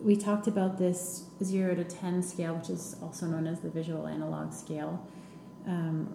we 0.00 0.16
talked 0.16 0.46
about 0.46 0.78
this 0.78 1.24
0 1.42 1.74
to 1.76 1.84
10 1.84 2.22
scale, 2.22 2.54
which 2.54 2.70
is 2.70 2.96
also 3.02 3.26
known 3.26 3.46
as 3.46 3.60
the 3.60 3.68
visual 3.70 4.06
analog 4.06 4.52
scale. 4.52 5.06
Um, 5.66 6.14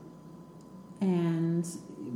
and 1.02 1.68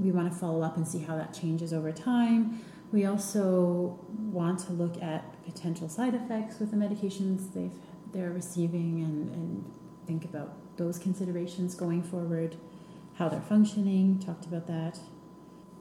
we 0.01 0.11
want 0.11 0.31
to 0.31 0.37
follow 0.37 0.61
up 0.61 0.77
and 0.77 0.87
see 0.87 0.99
how 0.99 1.15
that 1.15 1.33
changes 1.33 1.73
over 1.73 1.91
time. 1.91 2.61
We 2.91 3.05
also 3.05 3.99
want 4.09 4.59
to 4.61 4.71
look 4.73 5.01
at 5.01 5.43
potential 5.45 5.89
side 5.89 6.15
effects 6.15 6.59
with 6.59 6.71
the 6.71 6.77
medications 6.77 7.53
they've 7.53 7.71
they're 8.11 8.31
receiving 8.31 9.03
and, 9.03 9.29
and 9.35 9.71
think 10.07 10.25
about 10.25 10.53
those 10.77 10.97
considerations 10.97 11.75
going 11.75 12.01
forward, 12.01 12.55
how 13.13 13.29
they're 13.29 13.39
functioning. 13.41 14.17
Talked 14.17 14.45
about 14.47 14.65
that. 14.65 14.97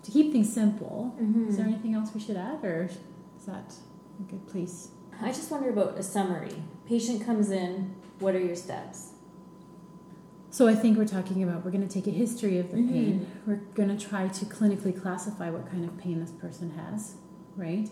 To 0.03 0.11
keep 0.11 0.33
things 0.33 0.53
simple, 0.53 1.15
Mm-hmm. 1.19 1.49
is 1.49 1.57
there 1.57 1.65
anything 1.67 1.95
else 1.95 2.11
we 2.15 2.21
should 2.21 2.37
add, 2.37 2.63
or 2.63 2.91
is 3.39 3.47
that 3.47 3.73
a 4.21 4.31
good 4.31 4.47
place? 4.47 4.89
I 5.21 5.29
just 5.29 5.51
wonder 5.51 5.71
about 5.71 5.99
a 5.99 6.03
summary. 6.03 6.63
Patient 6.87 7.25
comes 7.25 7.51
in. 7.51 7.95
What 8.21 8.35
are 8.35 8.41
your 8.41 8.57
steps? 8.57 9.13
So 10.51 10.67
I 10.67 10.75
think 10.75 10.97
we're 10.97 11.07
talking 11.07 11.43
about 11.43 11.65
we're 11.65 11.71
going 11.71 11.87
to 11.87 11.93
take 11.93 12.07
a 12.07 12.11
history 12.17 12.59
of 12.59 12.71
the 12.71 12.79
Mhm. 12.79 12.89
pain. 12.89 13.27
We're 13.47 13.61
going 13.75 13.89
to 13.91 13.97
try 13.97 14.29
to 14.29 14.45
clinically 14.47 14.99
classify 15.01 15.51
what 15.51 15.71
kind 15.71 15.85
of 15.85 15.97
pain 15.99 16.21
this 16.21 16.33
person 16.33 16.71
has, 16.71 17.15
right? 17.57 17.91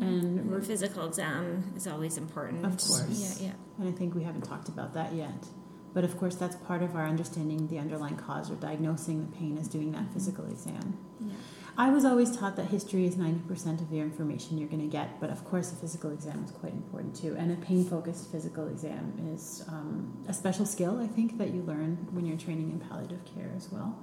And 0.00 0.50
we're 0.50 0.62
physical 0.62 1.06
exam 1.06 1.64
is 1.76 1.86
always 1.86 2.16
important. 2.16 2.64
Of 2.64 2.78
course. 2.78 3.38
Yeah, 3.40 3.48
yeah. 3.48 3.52
And 3.78 3.88
I 3.88 3.92
think 3.92 4.14
we 4.14 4.22
haven't 4.22 4.42
talked 4.42 4.68
about 4.68 4.94
that 4.94 5.12
yet. 5.14 5.48
But 5.92 6.04
of 6.04 6.16
course, 6.16 6.34
that's 6.36 6.56
part 6.56 6.82
of 6.82 6.96
our 6.96 7.04
understanding 7.06 7.66
the 7.68 7.78
underlying 7.78 8.16
cause 8.16 8.50
or 8.50 8.54
diagnosing 8.54 9.20
the 9.20 9.36
pain 9.36 9.58
is 9.58 9.68
doing 9.68 9.92
that 9.92 10.10
physical 10.14 10.46
exam. 10.46 10.94
Yeah. 11.20 11.32
I 11.76 11.88
was 11.88 12.04
always 12.04 12.36
taught 12.36 12.56
that 12.56 12.66
history 12.66 13.06
is 13.06 13.16
90% 13.16 13.80
of 13.80 13.88
the 13.88 13.98
information 13.98 14.58
you're 14.58 14.68
going 14.68 14.82
to 14.82 14.94
get, 14.94 15.18
but 15.20 15.30
of 15.30 15.42
course, 15.44 15.72
a 15.72 15.76
physical 15.76 16.10
exam 16.10 16.44
is 16.44 16.50
quite 16.50 16.74
important 16.74 17.16
too. 17.16 17.34
And 17.38 17.50
a 17.50 17.56
pain 17.56 17.84
focused 17.84 18.30
physical 18.30 18.68
exam 18.68 19.14
is 19.34 19.64
um, 19.68 20.12
a 20.28 20.34
special 20.34 20.66
skill, 20.66 21.00
I 21.00 21.06
think, 21.06 21.38
that 21.38 21.48
you 21.54 21.62
learn 21.62 22.08
when 22.10 22.26
you're 22.26 22.36
training 22.36 22.70
in 22.70 22.80
palliative 22.80 23.24
care 23.24 23.50
as 23.56 23.72
well. 23.72 23.98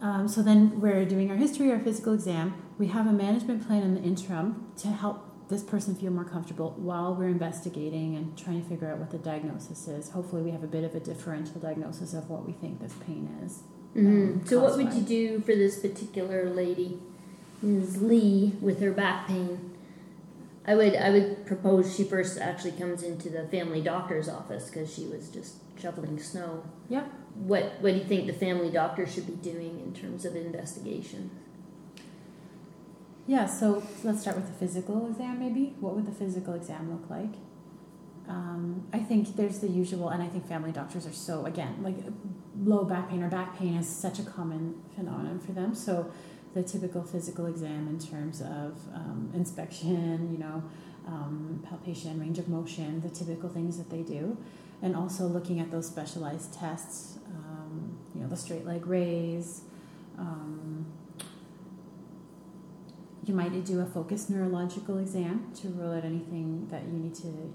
Um, 0.00 0.26
so 0.26 0.42
then 0.42 0.80
we're 0.80 1.04
doing 1.04 1.30
our 1.30 1.36
history, 1.36 1.70
our 1.70 1.80
physical 1.80 2.14
exam. 2.14 2.54
We 2.78 2.86
have 2.88 3.06
a 3.06 3.12
management 3.12 3.66
plan 3.66 3.82
in 3.82 3.94
the 3.94 4.02
interim 4.02 4.68
to 4.78 4.88
help 4.88 5.24
this 5.50 5.62
person 5.62 5.94
feel 5.94 6.12
more 6.12 6.24
comfortable 6.24 6.74
while 6.78 7.14
we're 7.14 7.28
investigating 7.28 8.16
and 8.16 8.36
trying 8.38 8.62
to 8.62 8.68
figure 8.68 8.90
out 8.90 8.98
what 8.98 9.10
the 9.10 9.18
diagnosis 9.18 9.86
is. 9.88 10.10
Hopefully, 10.10 10.42
we 10.42 10.50
have 10.50 10.62
a 10.62 10.68
bit 10.68 10.84
of 10.84 10.94
a 10.94 11.00
differential 11.00 11.60
diagnosis 11.60 12.14
of 12.14 12.30
what 12.30 12.46
we 12.46 12.52
think 12.52 12.80
this 12.80 12.94
pain 13.06 13.28
is. 13.44 13.62
Mm-hmm. 13.98 14.46
So, 14.46 14.60
what 14.60 14.76
would 14.76 14.92
you 14.94 15.02
do 15.02 15.40
for 15.40 15.54
this 15.54 15.78
particular 15.78 16.50
lady, 16.50 16.98
Ms. 17.62 18.00
Lee, 18.02 18.54
with 18.60 18.80
her 18.80 18.92
back 18.92 19.26
pain? 19.26 19.74
I 20.66 20.74
would 20.74 20.94
I 20.96 21.10
would 21.10 21.46
propose 21.46 21.96
she 21.96 22.04
first 22.04 22.38
actually 22.38 22.72
comes 22.72 23.02
into 23.02 23.30
the 23.30 23.48
family 23.48 23.80
doctor's 23.80 24.28
office 24.28 24.68
because 24.68 24.92
she 24.92 25.06
was 25.06 25.28
just 25.30 25.56
shoveling 25.80 26.18
snow. 26.18 26.62
Yep. 26.90 27.10
What 27.34 27.80
What 27.80 27.92
do 27.92 27.98
you 27.98 28.04
think 28.04 28.26
the 28.26 28.34
family 28.34 28.70
doctor 28.70 29.06
should 29.06 29.26
be 29.26 29.50
doing 29.50 29.80
in 29.80 29.94
terms 29.94 30.24
of 30.24 30.36
investigation? 30.36 31.30
Yeah, 33.26 33.46
so 33.46 33.82
let's 34.04 34.22
start 34.22 34.36
with 34.36 34.46
the 34.46 34.54
physical 34.54 35.06
exam, 35.06 35.38
maybe. 35.38 35.74
What 35.80 35.94
would 35.94 36.06
the 36.06 36.12
physical 36.12 36.54
exam 36.54 36.90
look 36.90 37.10
like? 37.10 37.34
Um, 38.26 38.86
I 38.92 38.98
think 39.00 39.36
there's 39.36 39.58
the 39.58 39.68
usual, 39.68 40.08
and 40.08 40.22
I 40.22 40.28
think 40.28 40.46
family 40.46 40.72
doctors 40.72 41.06
are 41.06 41.12
so, 41.12 41.44
again, 41.44 41.76
like 41.82 41.96
low 42.64 42.84
back 42.84 43.10
pain 43.10 43.22
or 43.22 43.28
back 43.28 43.58
pain 43.58 43.74
is 43.76 43.88
such 43.88 44.18
a 44.18 44.22
common 44.22 44.80
phenomenon 44.94 45.38
for 45.38 45.52
them. 45.52 45.74
So 45.74 46.10
the 46.54 46.62
typical 46.62 47.02
physical 47.02 47.46
exam 47.46 47.88
in 47.88 47.98
terms 47.98 48.40
of 48.40 48.78
um, 48.94 49.30
inspection, 49.34 50.32
you 50.32 50.38
know, 50.38 50.62
um, 51.06 51.64
palpation, 51.68 52.20
range 52.20 52.38
of 52.38 52.48
motion, 52.48 53.00
the 53.00 53.08
typical 53.08 53.48
things 53.48 53.78
that 53.78 53.90
they 53.90 54.02
do, 54.02 54.36
and 54.82 54.94
also 54.94 55.26
looking 55.26 55.60
at 55.60 55.70
those 55.70 55.86
specialized 55.86 56.52
tests, 56.52 57.18
um, 57.28 57.98
you 58.14 58.20
know, 58.20 58.28
the 58.28 58.36
straight 58.36 58.66
leg 58.66 58.86
raise. 58.86 59.62
Um, 60.18 60.86
you 63.24 63.34
might 63.34 63.64
do 63.64 63.80
a 63.80 63.86
focused 63.86 64.30
neurological 64.30 64.98
exam 64.98 65.52
to 65.60 65.68
rule 65.68 65.92
out 65.92 66.04
anything 66.04 66.66
that 66.70 66.82
you 66.84 66.92
need 66.92 67.14
to. 67.16 67.54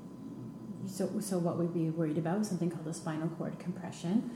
So, 0.85 1.19
so 1.19 1.39
what 1.39 1.57
we'd 1.57 1.73
be 1.73 1.89
worried 1.89 2.17
about 2.17 2.45
something 2.45 2.69
called 2.69 2.87
a 2.87 2.93
spinal 2.93 3.29
cord 3.29 3.57
compression. 3.57 4.29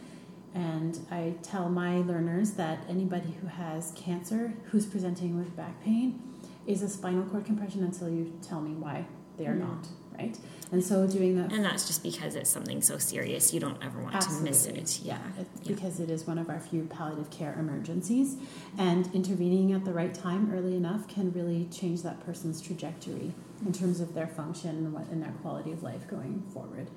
And 0.55 0.99
I 1.11 1.35
tell 1.43 1.69
my 1.69 1.97
learners 1.99 2.51
that 2.51 2.79
anybody 2.89 3.35
who 3.41 3.47
has 3.47 3.91
cancer 3.95 4.53
who's 4.71 4.85
presenting 4.85 5.37
with 5.37 5.55
back 5.55 5.83
pain 5.83 6.21
is 6.65 6.81
a 6.81 6.89
spinal 6.89 7.23
cord 7.25 7.45
compression 7.45 7.83
until 7.83 8.09
you 8.09 8.33
tell 8.41 8.61
me 8.61 8.71
why 8.71 9.05
they 9.37 9.45
are 9.45 9.53
Mm. 9.55 9.59
not, 9.59 9.87
right? 10.17 10.37
And 10.71 10.83
so 10.83 11.05
doing 11.07 11.37
that. 11.37 11.53
And 11.53 11.63
that's 11.63 11.85
just 11.87 12.01
because 12.03 12.35
it's 12.35 12.49
something 12.49 12.81
so 12.81 12.97
serious 12.97 13.53
you 13.53 13.59
don't 13.59 13.81
ever 13.83 14.01
want 14.01 14.19
to 14.19 14.31
miss 14.41 14.65
it. 14.65 14.99
Yeah. 15.03 15.19
it's 15.39 15.67
because 15.67 15.99
it 15.99 16.09
is 16.09 16.25
one 16.25 16.37
of 16.39 16.49
our 16.49 16.59
few 16.59 16.83
palliative 16.85 17.29
care 17.29 17.55
emergencies, 17.57 18.35
and 18.77 19.13
intervening 19.13 19.71
at 19.73 19.85
the 19.85 19.93
right 19.93 20.13
time 20.13 20.51
early 20.53 20.75
enough 20.75 21.07
can 21.07 21.31
really 21.31 21.67
change 21.71 22.01
that 22.01 22.19
person's 22.25 22.59
trajectory 22.61 23.33
in 23.65 23.71
terms 23.71 23.99
of 24.01 24.13
their 24.13 24.27
function 24.27 24.71
and, 24.71 24.91
what, 24.93 25.07
and 25.09 25.21
their 25.21 25.31
quality 25.43 25.71
of 25.71 25.83
life 25.83 26.07
going 26.09 26.43
forward. 26.53 26.87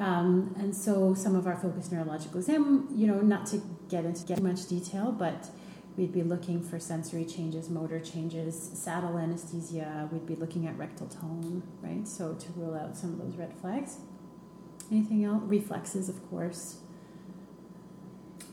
Um, 0.00 0.54
and 0.58 0.74
so, 0.74 1.12
some 1.14 1.36
of 1.36 1.46
our 1.46 1.56
focused 1.56 1.92
neurological 1.92 2.38
exam, 2.40 2.88
you 2.94 3.06
know, 3.06 3.20
not 3.20 3.44
to 3.48 3.60
get 3.90 4.04
into 4.06 4.24
get 4.24 4.38
too 4.38 4.42
much 4.42 4.66
detail, 4.66 5.12
but 5.12 5.50
we'd 5.96 6.10
be 6.12 6.22
looking 6.22 6.62
for 6.62 6.78
sensory 6.80 7.26
changes, 7.26 7.68
motor 7.68 8.00
changes, 8.00 8.70
saddle 8.74 9.18
anesthesia. 9.18 10.08
We'd 10.10 10.26
be 10.26 10.36
looking 10.36 10.66
at 10.66 10.76
rectal 10.78 11.06
tone, 11.06 11.62
right? 11.82 12.08
So 12.08 12.32
to 12.32 12.52
rule 12.56 12.74
out 12.74 12.96
some 12.96 13.12
of 13.12 13.18
those 13.18 13.36
red 13.36 13.52
flags. 13.60 13.98
Anything 14.90 15.22
else? 15.24 15.42
Reflexes, 15.44 16.08
of 16.08 16.28
course. 16.30 16.78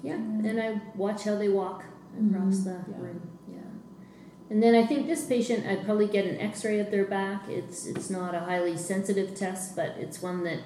Yeah, 0.04 0.16
and 0.16 0.60
I 0.62 0.82
watch 0.96 1.24
how 1.24 1.36
they 1.38 1.50
walk 1.50 1.86
across 2.14 2.58
Mhm, 2.58 2.64
the 2.66 2.92
yeah. 2.92 2.98
room. 3.00 3.22
Yeah, 3.50 3.58
and 4.50 4.62
then 4.62 4.76
I 4.76 4.86
think 4.86 5.08
this 5.08 5.26
patient, 5.26 5.66
I'd 5.66 5.86
probably 5.86 6.08
get 6.08 6.26
an 6.26 6.38
X-ray 6.40 6.80
of 6.80 6.92
their 6.92 7.06
back. 7.06 7.48
It's 7.50 7.86
it's 7.88 8.10
not 8.10 8.36
a 8.36 8.42
highly 8.42 8.78
sensitive 8.78 9.34
test, 9.34 9.76
but 9.76 9.96
it's 9.98 10.22
one 10.22 10.44
that 10.44 10.60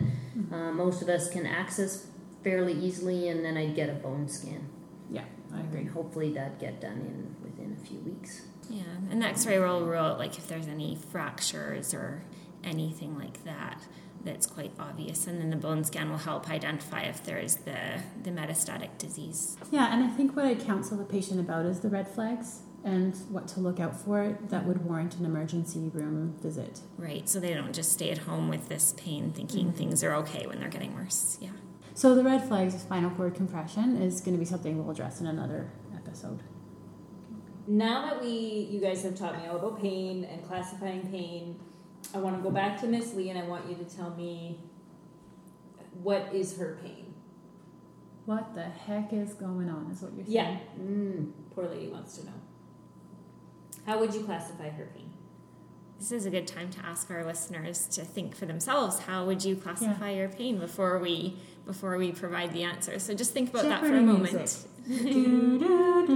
uh, 0.51 0.71
most 0.71 1.01
of 1.01 1.10
us 1.10 1.30
can 1.30 1.45
access 1.45 2.08
fairly 2.43 2.73
easily. 2.73 3.30
And 3.30 3.43
then 3.43 3.58
I'd 3.58 3.75
get 3.75 3.89
a 3.89 3.93
bone 3.93 4.27
scan. 4.27 4.67
Yeah, 5.10 5.25
I 5.54 5.60
agree. 5.60 5.82
And 5.82 5.89
hopefully 5.89 6.34
that'd 6.34 6.60
get 6.60 6.80
done 6.80 7.01
in 7.01 7.36
within 7.43 7.77
a 7.82 7.86
few 7.86 7.99
weeks. 7.99 8.43
Yeah, 8.69 8.84
and 9.10 9.21
the 9.21 9.25
X-ray 9.25 9.60
will 9.60 9.86
rule 9.86 10.01
out 10.01 10.19
like 10.19 10.38
if 10.38 10.47
there's 10.47 10.67
any 10.67 10.95
fractures 10.95 11.93
or 11.93 12.23
anything 12.63 13.17
like 13.17 13.43
that 13.43 13.84
that's 14.23 14.45
quite 14.45 14.71
obvious, 14.80 15.27
and 15.27 15.41
then 15.41 15.49
the 15.49 15.56
bone 15.56 15.84
scan 15.84 16.10
will 16.10 16.17
help 16.17 16.49
identify 16.49 17.01
if 17.01 17.23
there 17.23 17.39
is 17.39 17.58
the 17.58 18.01
the 18.23 18.30
metastatic 18.30 18.97
disease. 18.97 19.58
Yeah, 19.71 19.93
and 19.93 20.04
I 20.04 20.08
think 20.08 20.36
what 20.36 20.45
I 20.45 20.56
counsel 20.56 20.97
the 20.97 21.04
patient 21.04 21.39
about 21.39 21.65
is 21.65 21.80
the 21.82 21.89
red 21.89 22.08
flags 22.08 22.62
and 22.84 23.15
what 23.30 23.48
to 23.50 23.60
look 23.60 23.80
out 23.80 23.96
for 24.00 24.38
that 24.50 24.65
would 24.65 24.84
warrant 24.86 25.15
an 25.17 25.26
emergency 25.26 25.89
room 25.94 26.36
visit. 26.41 26.80
Right, 26.98 27.28
so 27.30 27.39
they 27.39 27.54
don't 27.54 27.74
just 27.74 27.91
stay 27.91 28.10
at 28.12 28.20
home 28.20 28.50
with 28.50 28.70
this 28.70 28.94
pain 28.98 29.32
thinking 29.32 29.67
Mm-hmm. 29.67 29.78
things 29.78 30.04
are 30.04 30.13
okay 30.15 30.48
when 30.48 30.60
they're 30.60 30.70
getting 30.70 30.96
worse. 30.96 31.38
Yeah. 31.39 31.50
So 31.94 32.15
the 32.15 32.24
red 32.24 32.48
flags 32.48 32.74
of 32.74 32.82
spinal 32.82 33.12
cord 33.12 33.36
compression 33.36 34.02
is 34.02 34.22
going 34.22 34.34
to 34.34 34.39
be 34.39 34.46
something 34.46 34.78
we'll 34.78 34.89
address 34.91 35.22
in 35.22 35.28
another 35.28 35.70
episode. 35.94 36.41
Now 37.67 38.06
that 38.06 38.22
we, 38.22 38.30
you 38.72 38.80
guys 38.82 39.04
have 39.04 39.15
taught 39.15 39.39
me 39.39 39.48
all 39.48 39.58
about 39.58 39.80
pain 39.80 40.24
and 40.24 40.44
classifying 40.48 41.08
pain, 41.12 41.60
I 42.15 42.17
want 42.17 42.36
to 42.38 42.42
go 42.42 42.50
back 42.50 42.79
to 42.82 42.88
Miss 42.88 43.13
Lee 43.13 43.29
and 43.29 43.38
I 43.38 43.44
want 43.44 43.69
you 43.69 43.75
to 43.75 43.84
tell 43.84 44.10
me 44.15 44.60
what 46.02 46.29
is 46.34 46.58
her 46.58 46.79
pain. 46.84 47.13
What 48.25 48.56
the 48.56 48.63
heck 48.63 49.13
is 49.13 49.34
going 49.34 49.69
on? 49.69 49.92
Is 49.92 50.02
what 50.02 50.13
you're 50.15 50.25
saying? 50.25 50.36
Yeah, 50.36 50.58
Mm. 50.82 51.32
poor 51.54 51.67
lady 51.67 51.88
wants 51.90 52.17
to 52.17 52.25
know. 52.25 52.32
How 53.92 54.00
would 54.00 54.15
you 54.15 54.21
classify 54.21 54.69
her 54.69 54.87
pain? 54.96 55.12
This 56.00 56.13
is 56.13 56.25
a 56.25 56.29
good 56.29 56.48
time 56.48 56.69
to 56.69 56.79
ask 56.85 57.12
our 57.12 57.25
listeners 57.25 57.87
to 57.87 58.06
think 58.06 58.37
for 58.37 58.46
themselves. 58.46 59.00
How 59.00 59.25
would 59.25 59.44
you 59.44 59.58
classify 59.58 60.12
your 60.12 60.29
pain 60.29 60.60
before 60.60 60.98
we 60.98 61.35
before 61.65 61.98
we 61.98 62.13
provide 62.13 62.54
the 62.54 62.63
answer? 62.63 63.00
So 63.00 63.13
just 63.13 63.33
think 63.33 63.50
about 63.50 63.65
that 63.65 63.81
for 63.81 63.94
a 63.94 64.02
moment. 64.02 64.65
Do, 64.87 65.60
do, 65.60 66.08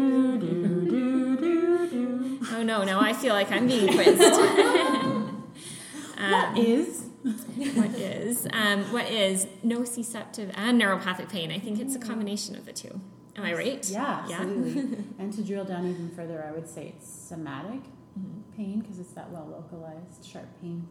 do. 1.90 2.40
Oh 2.54 2.64
no, 2.64 2.86
now 2.86 3.02
I 3.02 3.12
feel 3.12 3.34
like 3.34 3.52
I'm 3.52 3.68
being 3.68 3.92
quizzed. 3.92 4.22
What 6.18 6.58
is? 6.58 7.04
what 7.76 7.90
is 7.90 8.48
um, 8.54 8.84
what 8.94 9.12
is 9.12 9.48
nociceptive 9.66 10.50
and 10.56 10.82
neuropathic 10.82 11.28
pain? 11.30 11.52
I 11.52 11.60
think 11.60 11.82
it's 11.82 11.94
a 11.94 12.00
combination 12.00 12.56
of 12.56 12.66
the 12.66 12.72
two. 12.72 13.02
Am 13.38 13.44
I 13.44 13.54
right? 13.54 13.90
Yeah, 13.90 14.28
Yeah. 14.28 14.42
absolutely. 14.42 14.98
and 15.20 15.34
to 15.34 15.44
drill 15.44 15.66
down 15.66 15.86
even 15.88 16.10
further, 16.12 16.44
I 16.48 16.52
would 16.52 16.68
say 16.68 16.94
it's 16.96 17.08
somatic 17.08 17.82
Mhm. 18.18 18.56
pain 18.56 18.80
because 18.80 19.00
it's 19.00 19.12
that 19.12 19.30
well 19.32 19.46
localized, 19.52 20.24
sharp 20.24 20.48
pain, 20.62 20.88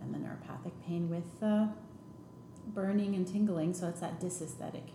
and 0.00 0.14
the 0.14 0.18
neuropathic 0.18 0.72
pain 0.86 1.10
with 1.10 1.42
uh, 1.42 1.68
burning 2.68 3.14
and 3.14 3.26
tingling, 3.26 3.74
so 3.74 3.88
it's 3.88 4.00
that 4.00 4.18
dysesthetic. 4.20 4.90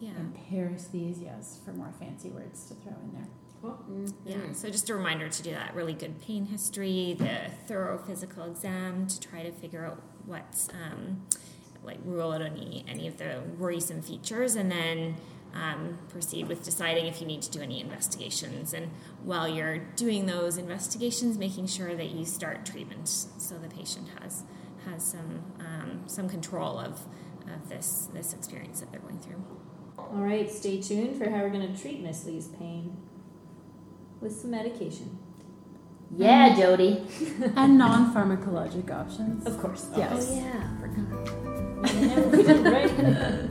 Yeah. 0.00 0.10
And 0.16 0.34
paresthesias 0.34 1.64
for 1.64 1.72
more 1.72 1.92
fancy 1.98 2.30
words 2.30 2.66
to 2.66 2.74
throw 2.74 2.92
in 3.04 3.12
there. 3.12 3.28
Cool. 3.60 3.76
Yeah, 4.24 4.52
so 4.52 4.70
just 4.70 4.88
a 4.88 4.94
reminder 4.94 5.28
to 5.28 5.42
do 5.42 5.50
that 5.50 5.74
really 5.74 5.92
good 5.94 6.20
pain 6.20 6.46
history, 6.46 7.14
the 7.18 7.50
thorough 7.66 7.98
physical 7.98 8.44
exam 8.44 9.08
to 9.08 9.18
try 9.20 9.42
to 9.42 9.50
figure 9.50 9.84
out 9.84 10.00
what's 10.26 10.68
um, 10.68 11.22
like 11.82 11.98
rule 12.04 12.30
out 12.32 12.40
any 12.42 12.84
any 12.88 13.08
of 13.08 13.18
the 13.18 13.42
worrisome 13.58 14.00
features, 14.02 14.54
and 14.54 14.70
then 14.70 15.16
um, 15.54 15.98
proceed 16.08 16.48
with 16.48 16.64
deciding 16.64 17.06
if 17.06 17.20
you 17.20 17.26
need 17.26 17.42
to 17.42 17.50
do 17.50 17.60
any 17.60 17.80
investigations. 17.80 18.72
And 18.72 18.90
while 19.22 19.48
you're 19.48 19.78
doing 19.78 20.26
those 20.26 20.56
investigations, 20.56 21.38
making 21.38 21.66
sure 21.66 21.94
that 21.94 22.10
you 22.10 22.24
start 22.24 22.64
treatment 22.66 23.08
so 23.08 23.56
the 23.58 23.68
patient 23.68 24.08
has 24.20 24.44
has 24.86 25.04
some 25.04 25.42
um, 25.60 26.02
some 26.06 26.28
control 26.28 26.78
of 26.78 27.00
of 27.52 27.68
this 27.68 28.08
this 28.12 28.32
experience 28.32 28.80
that 28.80 28.90
they're 28.92 29.00
going 29.00 29.18
through. 29.18 29.42
All 29.98 30.10
right, 30.14 30.50
stay 30.50 30.80
tuned 30.80 31.18
for 31.18 31.28
how 31.28 31.38
we're 31.42 31.50
going 31.50 31.74
to 31.74 31.80
treat 31.80 32.00
Miss 32.00 32.24
Lee's 32.24 32.48
pain 32.48 32.96
with 34.20 34.32
some 34.32 34.50
medication. 34.52 35.18
Yeah, 36.16 36.56
Jody. 36.56 37.04
and 37.56 37.76
non 37.76 38.14
pharmacologic 38.14 38.90
options. 38.90 39.46
Of 39.46 39.58
course. 39.58 39.88
Yes. 39.96 40.28
Oh 40.30 40.34
yeah, 40.34 40.68
forgot. 40.80 41.34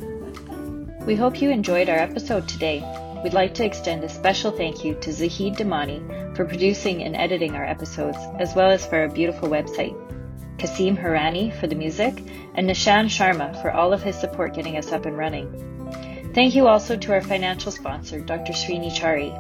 We 1.08 1.16
hope 1.16 1.42
you 1.42 1.52
enjoyed 1.52 1.88
our 1.88 1.98
episode 1.98 2.50
today. 2.50 2.84
We'd 3.24 3.32
like 3.32 3.54
to 3.54 3.66
extend 3.66 4.04
a 4.04 4.10
special 4.10 4.52
thank 4.52 4.84
you 4.84 4.94
to 4.96 5.14
Zahid 5.14 5.54
Damani 5.54 6.36
for 6.36 6.44
producing 6.44 7.02
and 7.02 7.16
editing 7.16 7.56
our 7.56 7.64
episodes, 7.64 8.18
as 8.40 8.54
well 8.54 8.70
as 8.70 8.86
for 8.86 8.98
our 8.98 9.08
beautiful 9.08 9.48
website, 9.48 9.96
Kasim 10.58 10.98
Harani 10.98 11.58
for 11.62 11.68
the 11.68 11.76
music, 11.76 12.22
and 12.56 12.70
Nishan 12.70 13.06
Sharma 13.06 13.62
for 13.62 13.72
all 13.72 13.94
of 13.94 14.04
his 14.04 14.18
support 14.18 14.54
getting 14.54 14.76
us 14.76 14.92
up 14.92 15.06
and 15.06 15.18
running. 15.18 15.50
Thank 16.34 16.56
you 16.56 16.68
also 16.68 16.98
to 16.98 17.14
our 17.14 17.22
financial 17.22 17.72
sponsor, 17.72 18.20
Dr. 18.20 18.52
Srini 18.52 18.92
Chari. 18.92 19.32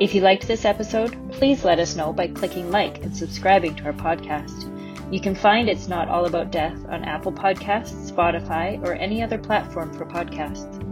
If 0.00 0.14
you 0.14 0.20
liked 0.20 0.46
this 0.46 0.64
episode, 0.64 1.18
please 1.32 1.64
let 1.64 1.80
us 1.80 1.96
know 1.96 2.12
by 2.12 2.28
clicking 2.28 2.70
like 2.70 3.02
and 3.02 3.16
subscribing 3.16 3.74
to 3.74 3.86
our 3.86 3.92
podcast. 3.92 4.68
You 5.12 5.20
can 5.20 5.34
find 5.34 5.68
It's 5.68 5.88
Not 5.88 6.06
All 6.06 6.26
About 6.26 6.52
Death 6.52 6.78
on 6.88 7.02
Apple 7.02 7.32
Podcasts, 7.32 8.08
Spotify, 8.08 8.80
or 8.84 8.94
any 8.94 9.20
other 9.20 9.36
platform 9.36 9.92
for 9.92 10.06
podcasts. 10.06 10.91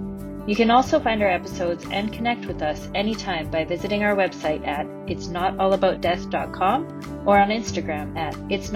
You 0.50 0.56
can 0.56 0.72
also 0.72 0.98
find 0.98 1.22
our 1.22 1.28
episodes 1.28 1.86
and 1.92 2.12
connect 2.12 2.46
with 2.46 2.60
us 2.60 2.88
anytime 2.92 3.52
by 3.52 3.64
visiting 3.64 4.02
our 4.02 4.16
website 4.16 4.66
at 4.66 4.84
itsnotallaboutdeath.com 5.06 7.22
or 7.24 7.38
on 7.38 7.50
Instagram 7.50 8.18
at 8.18 8.34
It's 8.50 8.70